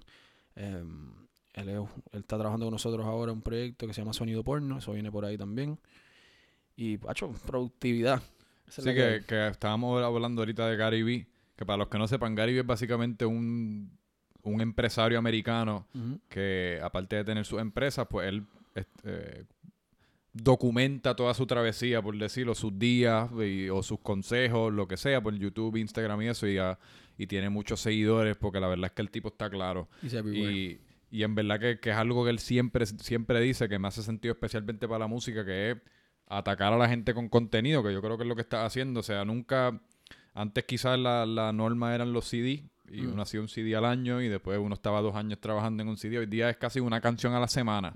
[0.58, 1.12] em,
[1.54, 1.76] él, es-
[2.12, 4.92] él está trabajando con nosotros ahora en un proyecto que se llama Sonido Porno, eso
[4.94, 5.80] viene por ahí también.
[6.78, 8.22] Y, pacho, productividad.
[8.68, 11.98] Esa la que que, que estábamos hablando ahorita de Gary Vee, que para los que
[11.98, 13.98] no sepan, Gary Vee es básicamente un,
[14.44, 15.88] un empresario americano
[16.30, 18.44] que aparte de tener sus empresas, pues él
[18.76, 19.46] este,
[20.34, 25.22] documenta toda su travesía, por decirlo, sus días y- o sus consejos, lo que sea,
[25.22, 26.58] por YouTube, Instagram y eso, y,
[27.18, 29.88] y tiene muchos seguidores porque la verdad es que el tipo está claro.
[30.38, 33.88] Y, y en verdad que, que es algo que él siempre, siempre dice que me
[33.88, 35.78] hace sentido especialmente para la música, que es
[36.28, 39.00] atacar a la gente con contenido, que yo creo que es lo que está haciendo.
[39.00, 39.80] O sea, nunca,
[40.34, 43.14] antes quizás la, la norma eran los CD, y Mm.
[43.14, 45.98] uno hacía un CD al año y después uno estaba dos años trabajando en un
[45.98, 46.20] CD.
[46.20, 47.92] Hoy día es casi una canción a la semana.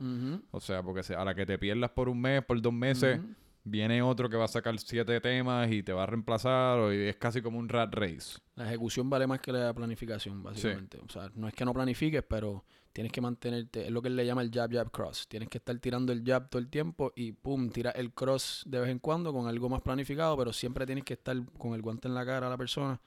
[0.51, 3.19] O sea, porque a la que te pierdas por un mes, por dos meses,
[3.63, 6.79] viene otro que va a sacar siete temas y te va a reemplazar.
[6.79, 8.39] o- y es casi como un rat race.
[8.55, 10.97] La ejecución vale más que la planificación, básicamente.
[11.05, 13.85] O sea, no es que no planifiques, pero tienes que mantenerte.
[13.85, 15.27] Es lo que él le llama el jab, jab, cross.
[15.27, 18.79] Tienes que estar tirando el jab todo el tiempo y pum, tira el cross de
[18.79, 22.07] vez en cuando con algo más planificado, pero siempre tienes que estar con el guante
[22.07, 22.99] en la cara a la persona,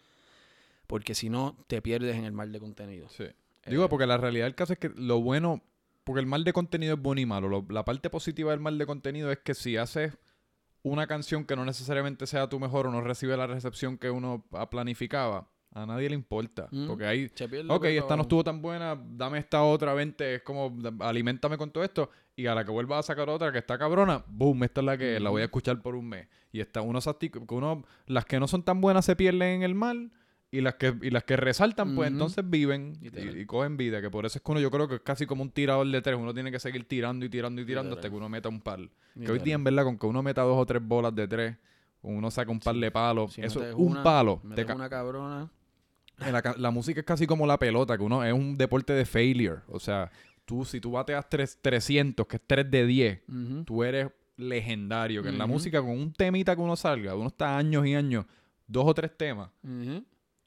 [0.86, 3.08] porque si no, te pierdes en el mar de contenido.
[3.08, 3.24] Sí.
[3.24, 3.36] Eh,
[3.70, 5.62] Digo, porque la realidad del caso es que lo bueno,
[6.04, 7.48] porque el mal de contenido es bueno y malo.
[7.48, 10.16] Lo- la parte positiva del mal de contenido es que si haces
[10.82, 14.44] una canción que no necesariamente sea tu mejor o no recibe la recepción que uno
[14.70, 16.68] planificaba, a nadie le importa.
[16.70, 16.86] Mm.
[16.86, 17.30] Porque ahí,
[17.68, 21.82] ok, esta no estuvo tan buena, dame esta otra, vente, es como, aliméntame con todo
[21.84, 22.10] esto.
[22.36, 24.96] Y a la que vuelvas a sacar otra que está cabrona, boom, esta es la
[24.98, 25.48] que la voy a Ujú.
[25.48, 26.28] escuchar por un mes.
[26.52, 26.98] Y está uno,
[27.50, 30.10] uno las que no son tan buenas se pierden en el mal.
[30.54, 33.08] Y las que, y las que resaltan, pues entonces viven y,
[33.40, 34.02] y cogen vida.
[34.02, 36.02] Que por eso es que uno, yo creo que es casi como un tirador de
[36.02, 36.18] tres.
[36.18, 38.80] Uno tiene que seguir tirando y tirando y tirando hasta que uno meta un par.
[39.18, 41.56] Que hoy día, en verdad, con que uno meta dos o tres bolas de tres,
[42.02, 43.32] uno saca un par de palos.
[43.32, 44.42] Si eso un una, palo.
[44.54, 45.50] te ca- una cabrona.
[46.30, 49.60] La, la música es casi como la pelota, que uno es un deporte de failure.
[49.68, 50.10] O sea,
[50.44, 53.64] tú, si tú bateas tres, 300, que es 3 de 10, Ujú.
[53.64, 55.22] tú eres legendario.
[55.22, 58.26] Que en la música, con un temita que uno salga, uno está años y años,
[58.66, 59.50] dos o tres temas,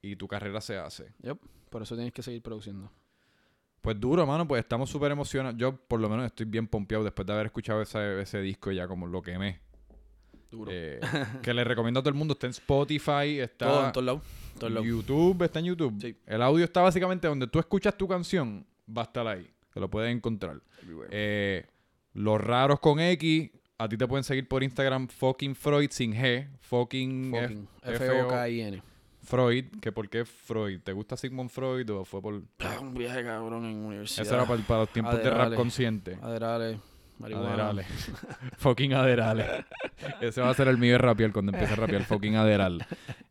[0.02, 1.12] y tu carrera se hace.
[1.22, 1.38] Yep.
[1.70, 2.92] Por eso tienes que seguir produciendo.
[3.82, 5.58] Pues duro, mano, pues estamos súper emocionados.
[5.60, 8.88] Yo, por lo menos, estoy bien pompeado después de haber escuchado ese, ese disco ya
[8.88, 9.60] como lo quemé.
[10.56, 10.72] Duro.
[10.74, 11.00] Eh,
[11.42, 12.34] que le recomiendo a todo el mundo.
[12.34, 14.22] Está en Spotify, está Todo en todos
[14.68, 14.88] en lados.
[14.88, 15.94] YouTube, está en YouTube.
[16.02, 16.16] Sí.
[16.26, 19.50] El audio está básicamente donde tú escuchas tu canción, va a estar ahí.
[19.74, 20.62] Que lo puedes encontrar.
[21.12, 21.66] Eh,
[22.14, 26.48] los raros con X, a ti te pueden seguir por Instagram, fucking Freud sin G,
[26.62, 27.68] fucking, F- Fucking.
[27.84, 28.82] F- F-O-K-I-N.
[29.24, 32.42] Freud, que por qué Freud, ¿te gusta Sigmund Freud o fue por...
[32.60, 34.24] Ah, Un viaje cabrón en universidad.
[34.26, 36.18] Eso era para, para los tiempos de rap consciente.
[36.22, 36.78] Aderales,
[37.20, 37.50] marihuana.
[37.50, 37.88] Aderales.
[38.58, 39.48] fucking aderales.
[40.22, 42.04] Ese va a ser el mío de rapear cuando empiece a rapear.
[42.04, 42.86] Fucking aderal.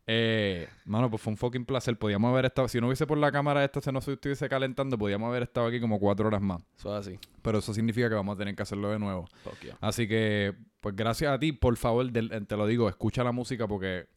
[0.07, 1.97] Eh, mano, pues fue un fucking placer.
[1.97, 2.67] Podíamos haber estado...
[2.67, 5.79] Si no hubiese por la cámara esta, se nos estuviese calentando, podíamos haber estado aquí
[5.79, 6.61] como cuatro horas más.
[6.77, 7.19] Eso es así.
[7.41, 9.27] Pero eso significa que vamos a tener que hacerlo de nuevo.
[9.61, 9.77] Yeah.
[9.81, 14.07] Así que, Pues gracias a ti, por favor, te lo digo, escucha la música porque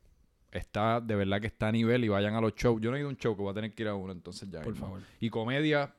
[0.50, 2.80] está, de verdad que está a nivel y vayan a los shows.
[2.80, 4.12] Yo no he ido a un show que voy a tener que ir a uno,
[4.12, 4.62] entonces ya.
[4.62, 5.00] Por favor.
[5.20, 5.94] Y comedia.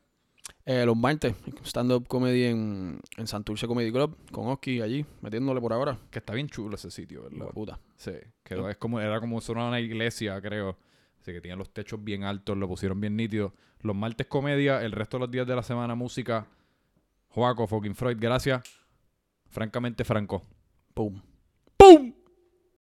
[0.65, 5.73] Eh, los martes, stand-up comedy en, en Santurce Comedy Club, con Oski allí, metiéndole por
[5.73, 5.97] ahora.
[6.11, 7.47] Que está bien chulo ese sitio, ¿verdad?
[7.53, 7.79] puta.
[7.97, 8.11] Sí,
[8.43, 10.77] que es como, era como una iglesia, creo.
[11.19, 13.53] Así que tenían los techos bien altos, lo pusieron bien nítido.
[13.81, 16.47] Los martes comedia, el resto de los días de la semana música.
[17.29, 18.63] Joaco, fucking Freud, gracias.
[19.49, 20.43] Francamente, Franco.
[20.95, 21.21] Boom.